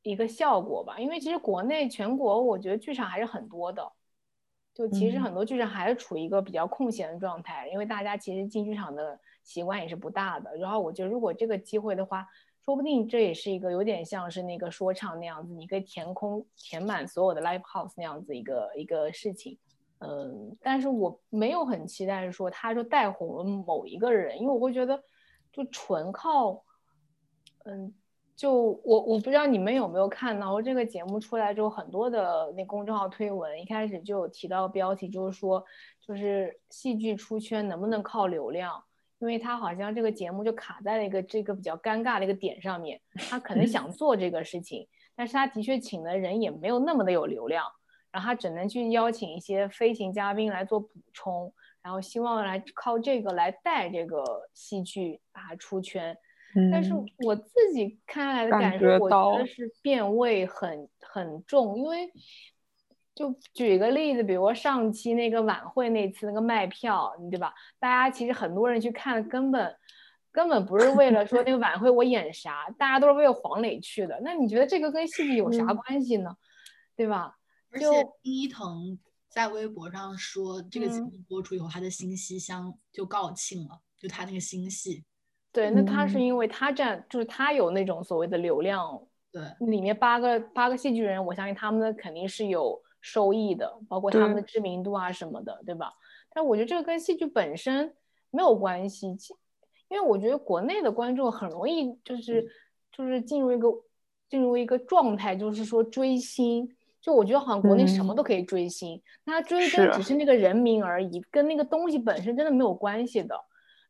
[0.04, 1.00] 一个效果吧。
[1.00, 3.92] 因为其实国内全国我觉得剧场还是很多的，
[4.76, 10.56] 就其实很多剧场还是处于一个比较空闲的状态，因为大家其实进剧场的习惯也是不大的。
[10.58, 12.28] 然后我觉得如果这个机会的话。
[12.68, 19.58] 说不定这也是一个有点像是那个说唱那样子，你可以填空填满所有的 live house 那样子一个一个事情，
[20.00, 25.02] 嗯，但是我没有很期待说他就带红了某一个人，因为我会觉得
[25.54, 26.62] 就纯靠，
[27.64, 27.94] 嗯，
[28.36, 35.64] 就我我不知道你们有没有看到这个节目出来之后，很多的那公众号推文一开始就有提到标题，就是说
[36.06, 38.84] 就是戏剧出圈能不能靠流量。
[39.20, 47.66] 因为他好像这个节目就卡在了一个这个比较尴尬的一个点上面，他可能想做这个事情，但是他的确请的人也没有那么的有流量，
[48.12, 51.52] 然后他只能去邀请一些飞行嘉宾来做补充，
[51.82, 56.16] 然后希望来靠这个来带这个戏剧把它出圈。
[56.72, 56.94] 但是
[57.26, 62.08] 我自己看下来的感受，我觉得是变味很很重，因为。
[63.18, 67.52] 就举个例子，比如上期那个晚会那次那个卖票，对吧？
[67.80, 69.76] 大家其实很多人去看，根本
[70.32, 74.22] 根本不是为了说那个晚会我演啥，大家都是为了黄磊去的。
[74.24, 76.30] 那你觉得这个跟戏剧有啥关系呢？
[76.96, 77.36] 对吧？
[77.72, 77.86] 而且
[78.22, 85.04] 丁一腾在微博上说，这个节目播出以后，他的新戏相就告罄了，就他那个新戏。
[85.52, 89.02] 对，那他是因为他占，就是他有那种所谓的流量。
[89.32, 92.80] 对，里面八个八个戏剧人，我相信他们的肯定是有。
[93.08, 95.94] 收益的，包括他们的知名度啊什么的，对吧？
[96.34, 97.96] 但我觉得这个跟戏剧本身
[98.32, 99.08] 没有关系，
[99.88, 102.46] 因为我觉得国内的观众很容易就是
[102.92, 103.70] 就是进入一个
[104.30, 106.70] 进入一个状态，就是说追星。
[107.00, 113.40] 就我觉得好像国内什么都可以追星，那追的只是那个人名而已，跟那个东西本身真的没有关系的。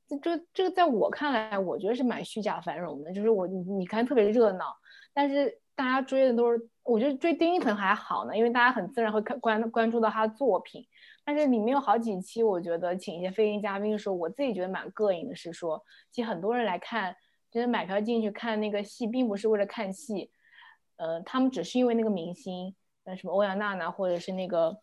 [0.08, 3.12] 这这这个在我看来，我觉得是蛮虚假繁荣的。
[3.12, 4.66] 就是我你你看特别热闹，
[5.14, 6.70] 但是大家追的都是。
[6.88, 10.88] 我觉得追丁一腾还好呢，因为大家很自然会看关关注到他的作品。
[11.26, 15.36] 但是里面有好几期，我觉得请一些飞行嘉宾的时候，我自己觉得蛮膈应的。
[15.36, 17.14] 是说，其实很多人来看，
[17.52, 20.32] 就是买票进去看那个戏，并不是为了看戏，
[20.96, 22.74] 呃，他们只是因为那个明星，
[23.04, 24.78] 呃，什么欧阳娜娜或者是那个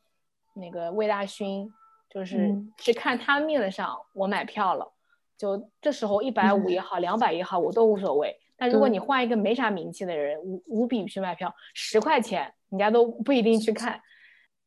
[0.52, 1.72] 那个魏大勋，
[2.10, 4.92] 就是是看他面子上我买票了，
[5.38, 8.38] 就这时候一百五也好，两百也好，我都无所谓。
[8.56, 14.00] 但如果你换一个没啥名气的人，无无比去卖票，十块钱人家都不一定去看。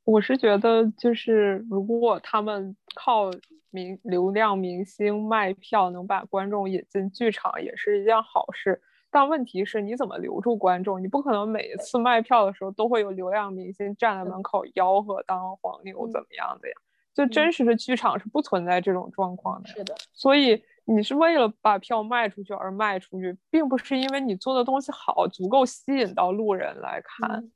[0.04, 3.32] 我是觉得，就是如果他们靠
[3.72, 8.82] 明流量明星卖票能把观众引进剧场，也是一件好事。
[9.10, 11.02] 但问题是，你怎么留住观众？
[11.02, 16.76] 你不可能每一次卖票的时候都会有流量明星站在门口吆喝当黄牛怎么样的呀？
[17.16, 19.70] 就真实的剧场是不存在这种状况的。
[19.70, 20.62] 是的，所以。
[20.90, 27.52] 你是为了把票卖出去而卖出去，并不是因为你做的东西好，足够吸引到路人来看。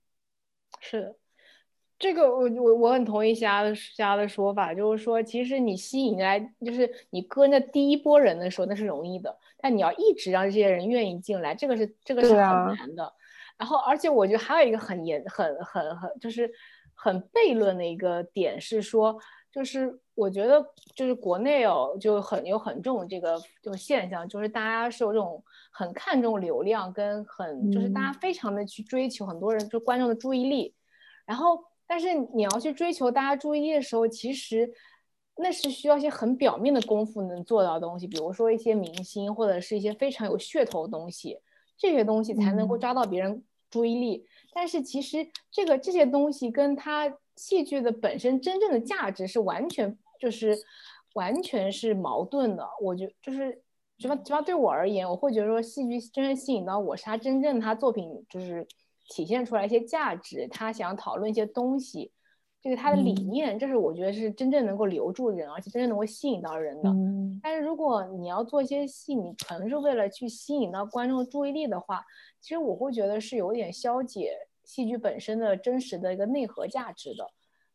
[0.81, 1.15] 是，
[1.97, 12.37] 这个我我我很同意虾的虾的说法，就是说，其实你吸引来，就是你跟着第一波人的时候，那是容易的，但你要一直让这些人愿意进来，这个是这个是很
[12.75, 13.13] 难的。
[13.57, 16.51] 然后，而且我觉得还有一个很严、很很很就是
[16.93, 19.17] 很悖论的一个点是说。
[19.53, 30.73] 就是我觉得，就是国内哦，就很有很重这个就现象，就是大家是有这种很看重流量，跟很就是大家非常的去追求很多人就观众的注意力，
[31.25, 34.71] 然后但是你要去追求大家注意力的时候，其实
[35.35, 41.37] 那是需要一些很表面的功夫能做到的东西，比如说一些明星或者是一些非常有噱头的东西，
[41.77, 44.25] 这些东西才能够抓到别人注意力。
[44.53, 47.13] 但是其实这个这些东西跟他。
[47.41, 50.55] 戏剧的本身真正的价值是完全就是
[51.15, 52.69] 完全是矛盾的。
[52.79, 53.63] 我觉就是，
[53.97, 58.67] 起码起码对我而言，我会觉得说戏剧真正吸引到我是他真正他作品就是
[59.09, 62.11] 体现出来一些价值，他想讨论一些东西，
[62.61, 66.89] 这个他的理嗯念，这是我觉得是真正能够留住人，而且真正能够吸引到人的。
[66.91, 72.05] 嗯但是如果你要做一些戏，你纯是为了去吸引到观众注意力的话，
[72.39, 74.37] 其实我会觉得是有点消解
[74.71, 77.29] 戏剧本身的真实的一个内核价值的。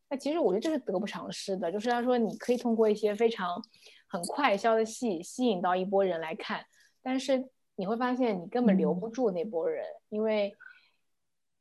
[0.08, 3.62] 那其实我觉得这是得不偿失的，就是他说你可以通过一些非常
[4.08, 6.64] 很快消的戏吸引到一波人来看，
[7.02, 7.44] 但是
[7.74, 10.56] 你会发现你根本留不住那波人，因为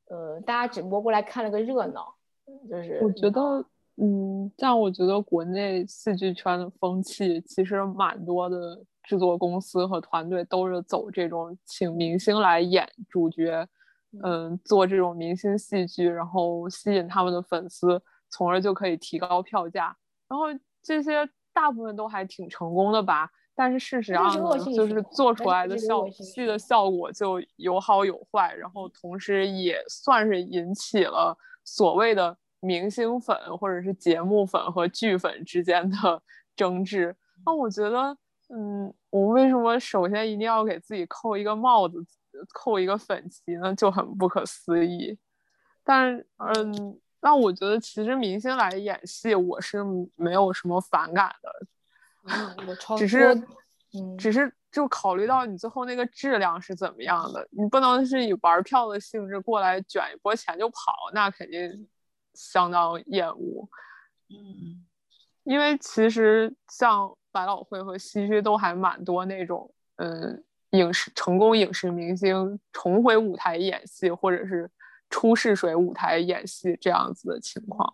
[0.08, 2.16] 呃大家只不过过来看了个热闹，
[2.70, 3.42] 就是我觉得，
[3.98, 13.68] 嗯，这样我觉得国内戏剧圈的风气其实蛮多的，制作公司和团队都是走这种请明星来演主角，
[14.24, 19.96] 嗯，做这种明星戏剧，然后吸引他们的粉丝，从而就可以提高票价。
[20.28, 20.46] 然后
[20.82, 23.30] 这些大部分都还挺成功的吧。
[23.58, 24.34] 但是事实上
[24.76, 36.22] 就是做出来的效戏的效果就有好有坏，然后同时也算是引起了所谓的明星粉或者是节目粉和剧粉之间的
[36.54, 37.16] 争执。
[37.46, 38.18] 那我觉得，
[38.50, 42.06] 嗯，我为什么首先一定要给自己扣一个帽子，
[42.54, 43.74] 扣一个粉旗呢？
[43.76, 45.18] 就很不可思议。
[45.84, 49.84] 但嗯，那我觉得其实明星来演戏，我是
[50.16, 51.68] 没有什么反感的。
[52.28, 53.34] 嗯，我超只是
[53.94, 61.88] 嗯只是就考虑到你最后那个质量是怎么样的，你不能是以玩票的性质过来卷一波钱就跑，那肯定
[62.34, 63.70] 相当厌恶。
[64.30, 64.84] 嗯，
[65.44, 70.44] 因为其实像百老汇和西区都还蛮多那种，嗯，
[70.76, 74.70] 影视成功影视明星重回舞台演戏，或者是
[75.10, 77.94] 出试水舞台演戏这样子的情况。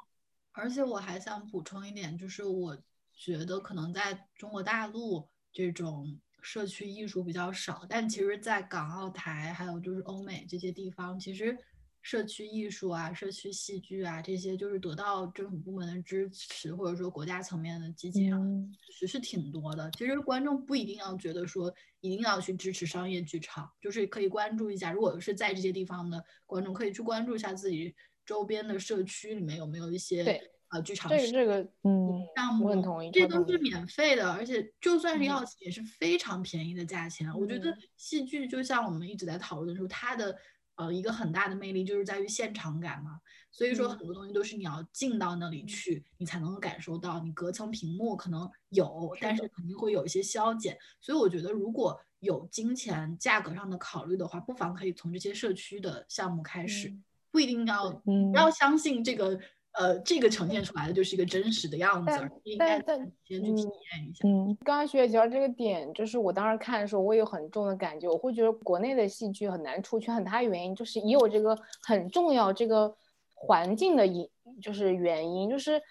[0.51, 2.77] 而且我还想补充一点，就是我
[3.13, 11.57] 觉得可能在中国大陆这种社区艺术比较少，但其实，在港澳台还有就是欧美这些地方，其实
[12.01, 19.89] 社区艺术啊、社区戏剧啊这些，就是得到政府部门的支持，或者说国家层面的积极上嗯支持是挺多的。
[19.91, 27.95] 其实观众不一定要觉得说一定要去支持商业剧场，就是可以关注一下，如果是在这些地方的观众，可以去关注一下自己
[28.25, 37.31] 周边的社区里面有没有一些对呃剧场室这个这个嗯项目，我很同意这都是免费的，而且就算是嗯要钱也是非常便宜的价钱。
[37.37, 40.35] 我觉得嗯戏剧就像我们一直在讨论的时候，它的
[40.81, 43.19] 呃一个很大的魅力就是在于现场感嘛。
[43.51, 47.19] 所以说嗯很多东西都是你要进到那里去，你才能够感受到。
[47.19, 50.77] 你隔层屏幕可能有，但是肯定会有一些消减。
[51.01, 59.39] 所以我觉得如果有金钱价格上的考虑的话，不妨可以从这些社区的项目开始，嗯不一定要嗯不要相信这个
[59.73, 64.27] 呃这个呈现出来的就是一个真实的样子，应该但但先去体嗯验一下。
[64.27, 68.09] 嗯刚刚学姐提到这个点，就是我当时看的时候，我有很重的感觉。
[68.09, 72.93] 我会觉得国内的戏剧很难出圈，很大原因就是也有这个很重要这个
[73.33, 74.29] 环境的因，
[74.61, 75.81] 就是原因，就是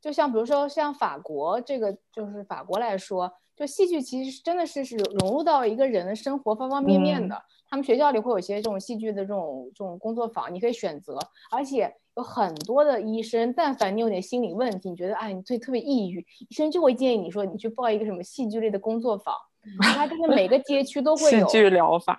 [0.00, 7.42] 就像比如说像法国这个，就是法国来说，就戏剧其实真的是是融入到一个人的生活方方面面的。
[7.68, 11.16] 他们学校里会有一些这种戏剧的这种这种工作坊，你可以选择，
[11.52, 19.34] 而且有很多的医生，但凡你有点心理问题，你觉得哎你最特别抑郁，医生就会建议你说你去报一个什么戏剧类的工作坊，
[19.80, 21.46] 他真的每个街区都会有。
[21.46, 22.18] 戏剧疗法，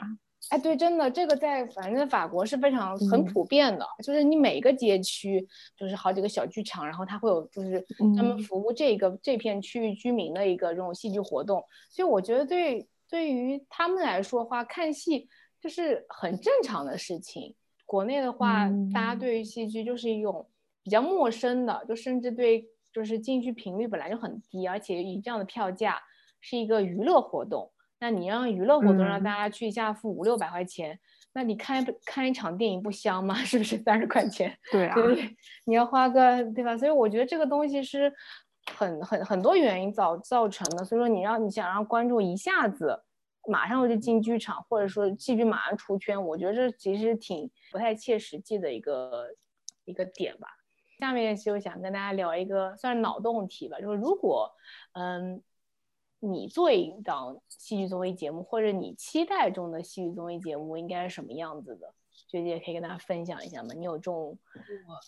[0.49, 5.45] 哎，对，真的，这个在反正法国是非常很嗯普遍的，就是你每个街区
[5.77, 7.79] 就是好几个小剧场，然后它会有就是
[8.15, 15.27] 专门嗯服务这个这片区域居民的一个这种戏剧活动，所以我觉得对对于他们来说的话，看戏
[15.61, 17.53] 就是很正常的事情。
[17.91, 20.47] 国内的话，大家嗯对于戏剧就是一种
[20.81, 26.01] 比较陌生的，就甚至对就是进去频率本来就很低，而且以这样的票价
[26.39, 27.69] 是一个娱乐活动。
[27.99, 30.97] 那你让娱乐活动让嗯大家去一下付五六百块钱，
[31.33, 33.35] 那你看看一场电影不香吗？
[33.43, 34.57] 是不是三十块钱？
[34.71, 34.95] 对啊？
[35.65, 36.77] 你要花个对吧？
[36.77, 38.13] 所以我觉得这个东西是
[38.73, 40.85] 很很很多原因造造成的。
[40.85, 43.03] 所以说你让你想让观众一下子
[43.47, 49.35] 马上就进剧场，或者说戏剧马上出圈，我觉得这其实挺不太切实际的一个
[49.85, 50.47] 一个点吧。
[50.99, 54.51] 下面就想跟大家聊一个算是脑洞题吧，就是如果
[54.93, 55.41] 嗯
[56.19, 61.91] 你做一档戏剧综艺节目，或者你期待中的戏剧综艺节目应该是什么样子的？
[62.27, 63.73] 学姐可以跟大家分享一下吗？
[63.73, 64.37] 你有这种
[64.87, 64.99] 我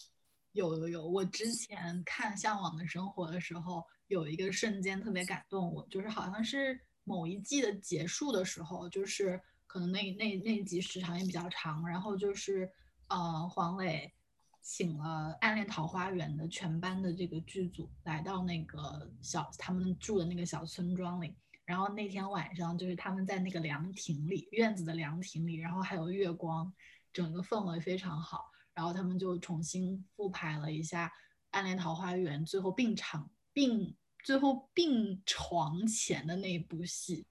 [0.54, 12.72] 有有有，我之前看《向往的生活》的时候，有一个瞬间特别感动我，就是好像是某一季的结束的时候，就是可能那那那集时长也比较长，然后就是
[13.08, 14.14] 呃黄磊
[14.62, 21.36] 请了《暗恋桃花源》的全班的这个剧组来到那个小他们住的那个小村庄里，
[21.66, 26.74] 然后那天晚上就是他们在那个凉亭里，院子的凉亭里，然后还有月光，
[27.12, 28.52] 整个氛围非常好。
[28.74, 31.12] 然后他们就重新复排了一下，
[31.52, 37.26] 暗恋桃花源最后并场并最后病床前的那一部戏，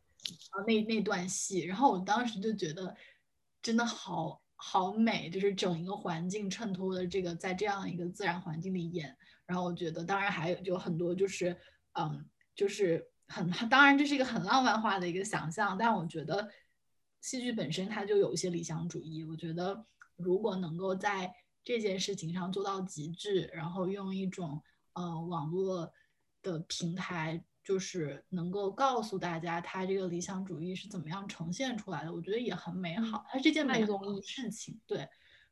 [0.50, 2.94] 啊那那段戏，然后我当时就觉得
[3.62, 9.16] 真的好好美，就是整一个环境衬托的这个在这样一个自然环境里演，
[9.46, 11.58] 然后我觉得当然还有就很多就是
[11.94, 12.24] 嗯
[12.54, 16.50] 就是很当然这是一个很浪漫化的一个想象，但我觉得
[17.22, 19.86] 戏剧本身它就有一些理想主义，我觉得
[20.16, 21.32] 如果能够在
[21.64, 24.62] 这件事情上做到极致，然后用一种
[24.92, 25.90] 呃网络
[26.42, 34.80] 的平台，就是能够告诉大家他这个理想主义是怎么样呈现出来的，我觉得也很美好，它是件美好的事情。
[34.86, 35.08] 对，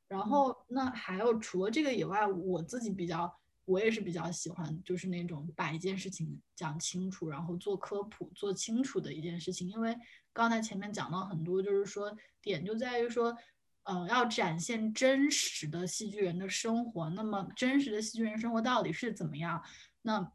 [0.09, 3.33] 然后那还有除了这个以外，我自己比较，
[3.65, 9.97] 我也是比较喜欢，就是那种把一件事情讲清楚，然后做科普做清楚的一件事情，因为
[10.33, 13.37] 刚才前面讲到很多，就是说点就在于说。
[13.85, 19.61] 呃，要展现真实的戏剧人的生活，那么真实的戏剧人生活到底是怎么样？
[20.03, 20.31] 那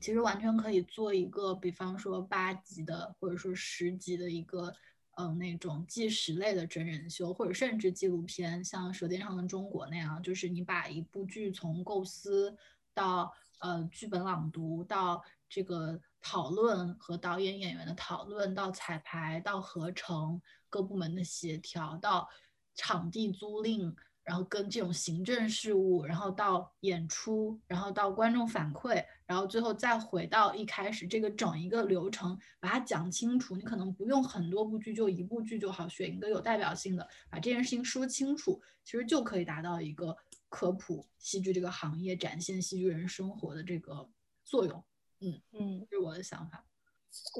[0.00, 4.74] 其实完全可以做一个，比方说八集的，或者说十集的一个，
[5.18, 12.56] 嗯，那种纪实类的真人秀，或者甚至纪录片，像《舌尖上的中国》那样，就是你把一部剧从构思
[12.94, 20.40] 到呃剧本朗读，到这个讨论和导演演员的讨论，到彩排，到合成
[20.70, 22.26] 各部门的协调，到
[22.74, 33.54] 场地租赁，然后跟这种行政事务，然后到演出，然后到观众反馈，然后最后再回到一开始这个整一个流程，把它讲清楚。
[33.54, 40.16] 你可能不用很多部剧，就一部剧就好，选一个有代表性的，把这件事情说清楚，其实就可以达到一个
[40.48, 44.10] 科普戏剧这个行业、展现戏剧人生活的这个
[44.44, 44.82] 作用。
[45.20, 46.64] 嗯嗯，这是我的想法。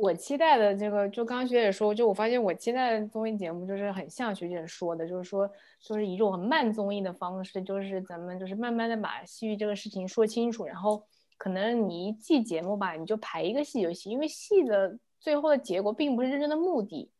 [0.00, 11.04] 我期待的这个，就刚刚学姐说，就我发现我期待的综艺节目就是很像学姐说的，就是说，就是以一种很慢综艺的方式，就是咱们就是慢慢的把戏剧这个事情说清楚，然后
[11.40, 17.10] 可能你一季节目吧，你就排一个戏就行，因为戏的最后的结果并不是真正的目的，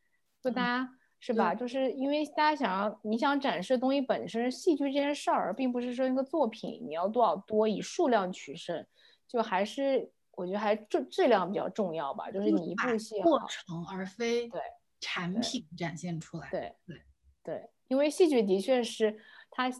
[0.43, 0.87] 就大家
[1.21, 1.55] 是吧？
[1.55, 8.87] 就是因为大家想要你想展示的东西本身，戏剧这件事儿，并不是说一个作品你要多少多以数量取胜，
[9.27, 10.12] 就还是。
[10.37, 14.59] 我觉得还质质量比较重要吧，就是你一部戏过程而非对
[14.99, 16.49] 产品展现出来。
[16.51, 16.97] 对对
[17.43, 19.71] 对，因为戏剧的确是它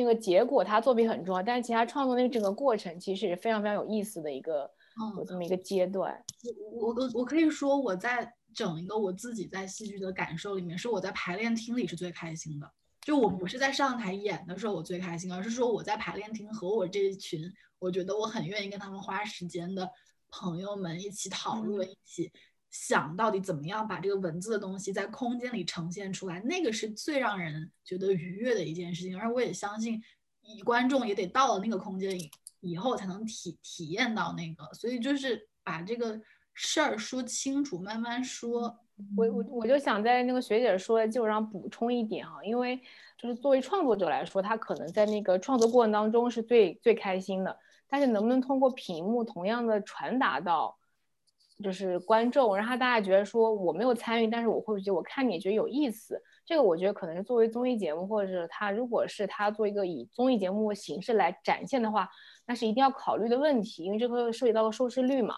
[0.00, 4.70] 那个结果，他作品很重要，但是其他创作那个整个过程其实是非常非常有意思的一个
[5.16, 6.22] 有这么一个阶段。
[6.72, 12.70] 我我我可以说我在整一个我自己在戏剧的感受里面，是我在排练厅里是最开心的。
[13.02, 17.40] 就我不是在上台演的时候我最开心，而是说我在排练厅和我这一群。
[17.78, 19.90] 我觉得我很愿意跟他们花时间的
[20.28, 22.30] 朋友们一起讨论，一起
[22.70, 29.18] 想到底怎么样把这个文字的东西在空间里呈现出来，那个是最让人觉得愉悦的一件事情。
[29.18, 30.00] 而我也相信，
[30.64, 34.72] 观众也得到了那个空间以以后才能体体验到那个。
[34.72, 36.20] 所以就是把这个
[36.54, 38.78] 事儿说清楚，慢慢说。
[39.16, 42.78] 我我我就想在那个学姐说的基础上补充一点哈，因为
[43.16, 47.58] 就是作为创作者来说，他可能在那个创作过程当中是最最开心的。
[47.88, 50.78] 但是能不能通过屏幕同样的传达到，
[51.62, 56.20] 就是观众，然后大家觉得说我没有参与，但是我会觉得我看你觉得有意思。
[56.44, 62.08] 这个我觉得可能是作为综艺节目，或者是他如果是他做一个以综艺节目形式来展现的话，
[62.46, 65.34] 那是一定要考虑的问题，因为这个涉及到个收视率嘛，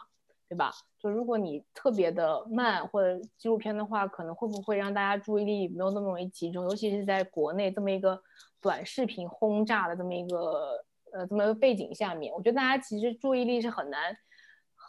[0.48, 0.72] 对吧？
[0.98, 8.20] 就如果你特别的慢或者纪录片的话，可能会不会让大家注意力没有那么容易集中，尤其是在国内这么一个
[8.60, 10.84] 短视频轰炸的这么一个。
[11.14, 14.16] 呃，这么一个背景下面，我觉得大家其实注意力是很难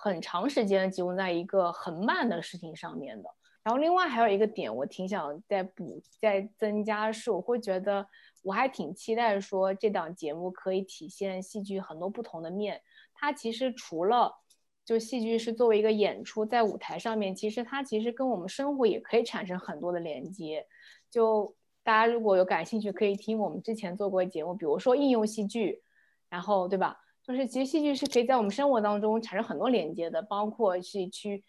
[0.04, 3.30] 很长时间集中在一个很慢的事情上面的。
[3.64, 8.06] 然后另外还有一个点，我挺想再补再增加是，我会觉得
[8.42, 12.82] 我还挺期待说这档节目可以体现戏剧很多不同的面。
[13.14, 14.36] 它其实除了
[14.84, 20.68] 就戏剧是作为一个演出在舞台上面，其实它其实跟我们生活也可以产生很多的连接。
[21.10, 25.82] 就大家如果有感兴趣，可以听我们之前做过节目，比如说应用戏剧。
[26.30, 26.98] 然后，对吧？
[27.26, 31.42] 就是其实戏剧是可以在我们生活当中产生很多连接的，包括是去，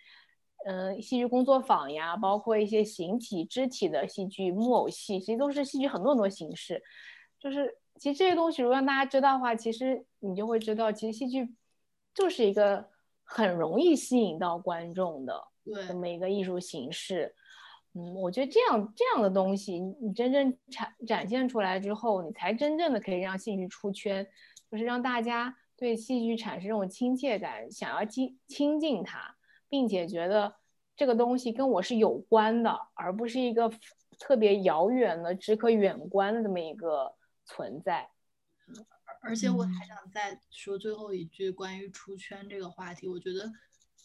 [0.66, 6.80] 嗯，戏剧工作坊呀，包括一些形体、肢体的戏剧、木偶戏，其实都是戏剧很多很多形式。
[7.40, 11.52] 就是其实这些东西，如果让大家知道的话，其实你就会知道，其实戏剧
[12.14, 12.88] 就是一个
[13.24, 15.42] 很容易吸引到观众的
[15.88, 17.34] 这么一个艺术形式。
[17.94, 24.24] 嗯，我觉得这样这样的东西，你真正展展现出来之后，你才真正的可以让戏剧出圈。
[24.70, 29.36] 就是让大家对戏剧产生这种亲切感，想要亲亲近它，
[29.68, 30.54] 并且觉得
[30.96, 33.70] 这个东西跟我是有关的，而不是一个
[34.18, 37.14] 特别遥远的、只可远观的这么一个
[37.44, 38.08] 存在。
[39.20, 43.50] 而且我还想再说最后一句关于出圈这个话题，我觉得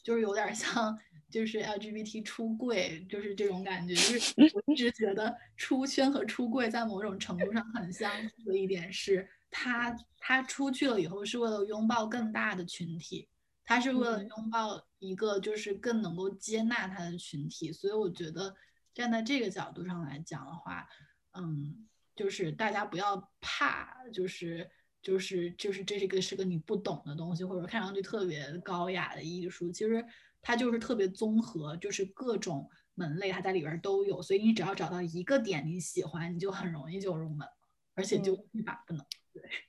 [0.01, 0.97] 就是有点像
[1.29, 3.93] 就是 LGBT 出柜，就是这种感觉。
[3.93, 13.27] 就是 我一直觉得出圈和出柜在某种程度上很相似的一点是，他他出去了以后是为了拥抱更大的群体，
[13.65, 17.71] 他是为了拥抱一个就是更能够接纳他的群体。
[17.71, 18.55] 所以我觉得
[18.93, 20.87] 站在这个角度上来讲的话，
[21.33, 24.69] 嗯，就是大家不要怕，就是。
[25.01, 30.05] 就是就是这是个是个你不懂的东西，或者看上去特别高雅的艺术，其实
[30.41, 37.57] 它就是特别综合，就是各种门类它在里边都有，所以你只要找到一个点你喜欢，你就很容易就入门了，
[37.95, 39.05] 而且就一把不能。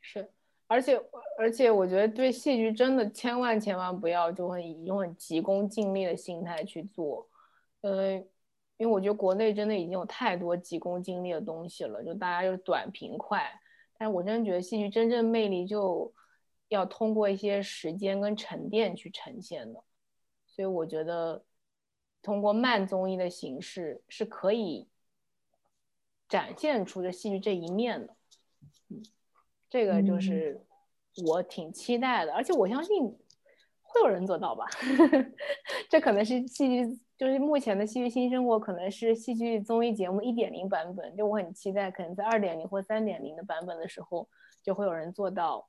[0.01, 0.29] 是，
[0.67, 1.01] 而且
[1.39, 7.29] 而且我觉得对戏剧真的千万千万不要就会以用很急功近利的心态去做，
[7.81, 8.15] 呃，
[8.77, 13.51] 因为我觉得国内真的已经有太多急功近利的东西了，就大家就短平快。
[13.99, 16.11] 但是我真的觉得戏剧真正魅力就
[16.69, 19.83] 要通过一些时间跟沉淀去呈现的，
[20.47, 21.45] 所以我觉得
[22.23, 24.89] 通过慢综艺的形式是可以
[26.29, 28.17] 展现出这戏剧这一面的。
[28.89, 29.03] 嗯，
[29.71, 30.61] 这个就是
[31.25, 33.03] 我挺期待的，而且我相信
[33.83, 34.67] 会有人做到吧。
[35.89, 37.01] 这可能是戏剧。
[37.21, 44.27] 就是目前的戏剧新生活可能是戏剧综艺节目一点零版本，就我很期待，可能在二点零或三点零的版本的时候，
[44.63, 45.69] 就会有人做到，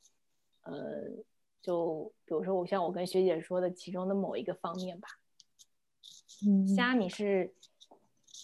[0.61, 0.71] 呃，
[1.61, 5.09] 就比如说我像我跟学姐说的其中的某一个方面吧。
[6.47, 7.53] 嗯，虾，你是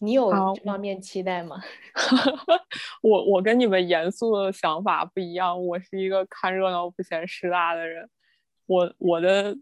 [0.01, 1.61] 你有这方面期待吗？
[3.01, 8.09] 我我跟你们严肃的想法不一样，我是一个看热闹不嫌事大的人，
[8.65, 9.55] 我我的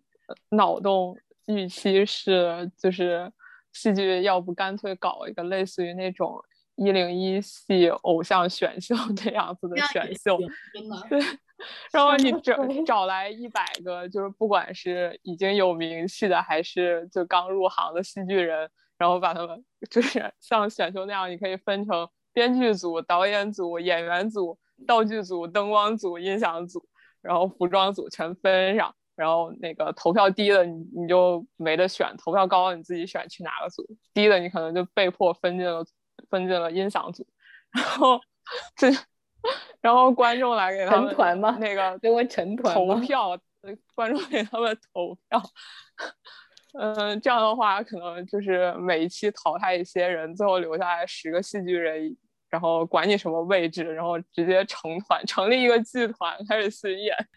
[0.50, 1.18] 脑洞。
[1.48, 3.32] 预期是，就是
[3.72, 6.44] 戏剧要不干脆搞一个类似于那种
[6.76, 10.40] 一零一系偶像选秀这样子的选秀，
[11.08, 11.20] 对，
[11.94, 18.68] 然后你 找找来一百个，就是不管是已经有名气的，还是就刚入行的戏剧人，
[18.98, 24.58] 然后把他们就是 像选秀那样，你可以分成编剧组、导演组、演员组、
[24.88, 26.86] 道具组、灯光组、音响组，
[27.22, 28.94] 然后服装组全分上。
[29.16, 33.82] 然后那个投票低的你你就没得选，投票高的你自己选去哪个组，
[34.14, 35.86] 低的你可能就被迫分进了
[36.30, 37.26] 分进了音响组，
[37.72, 38.20] 然后
[38.76, 38.92] 这
[39.80, 41.58] 然后观众来给他们团吗？
[41.62, 43.40] 那个给我成团投票，
[43.96, 45.42] 观众给他们投票，
[46.78, 52.16] 嗯，这样的话可能就是每一期淘汰一些人，最后留下来十个戏剧人。
[52.48, 57.14] 然后管你什么位置，然后直接成团，成立一个剧团开始巡演。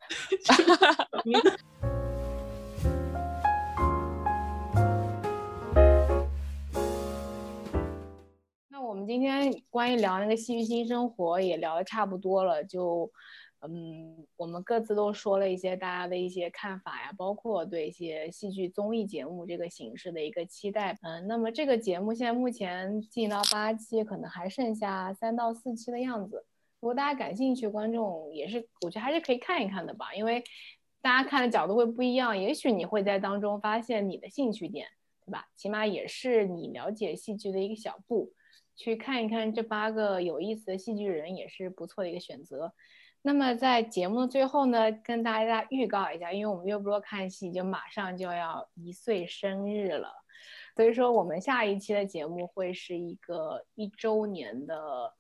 [8.69, 13.11] 那我们今天关于聊那个戏剧新生活也聊的差不多了，就。
[13.61, 20.97] 嗯，我们各自都说了一些大家的一些看法呀，包括对一些戏剧综艺节目这个形式的一个期待。
[21.03, 26.45] 嗯，那么这个节目现在目前进到八期，可能还剩下三到四期的样子。
[26.81, 30.45] 如果大家感兴趣，观众也是，我觉得还是可以看一看的吧，因为
[31.01, 34.87] 大家看的角度会不一样，也许你会在当中发现你的兴趣点，
[35.27, 35.47] 对吧？
[35.57, 38.33] 起码也是你了解戏剧的一个小步。
[38.77, 42.73] 去看一看这八个有意思的戏剧人，也是不错的一个选择。
[43.21, 50.13] 那么在节目的最后呢，跟大家预告一下，因为我们月不落看戏就马上就要一岁生日了，
[50.77, 55.13] 所以说我们下一期的节目会是一个一周年的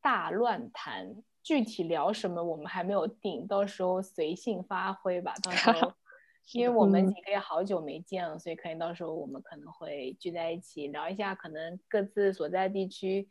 [0.00, 5.34] 大乱谈，具体聊什么我们还没有定，到时候随性发挥吧。
[5.42, 5.94] 到时候，
[6.52, 13.28] 因为我们几个也好久没见了，所以可能到时候我们可能会聚在一起聊一下，可能各自所在地区，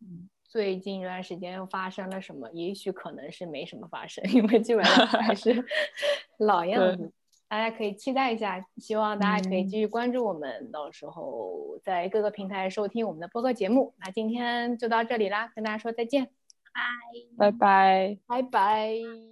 [0.00, 0.30] 嗯。
[0.52, 2.46] 最近一段时间又发生了什么？
[2.52, 5.64] 也许可能是没什么发生， 因为基本上还是
[6.36, 7.10] 老样子。
[7.48, 13.94] 大家可以期待一下，希望大家可以继续关注我们，到时候在各个平台收听我们的播客节目。
[13.98, 16.28] 那今天就到这里啦，跟大家说再见，
[17.38, 19.31] 拜拜，拜拜。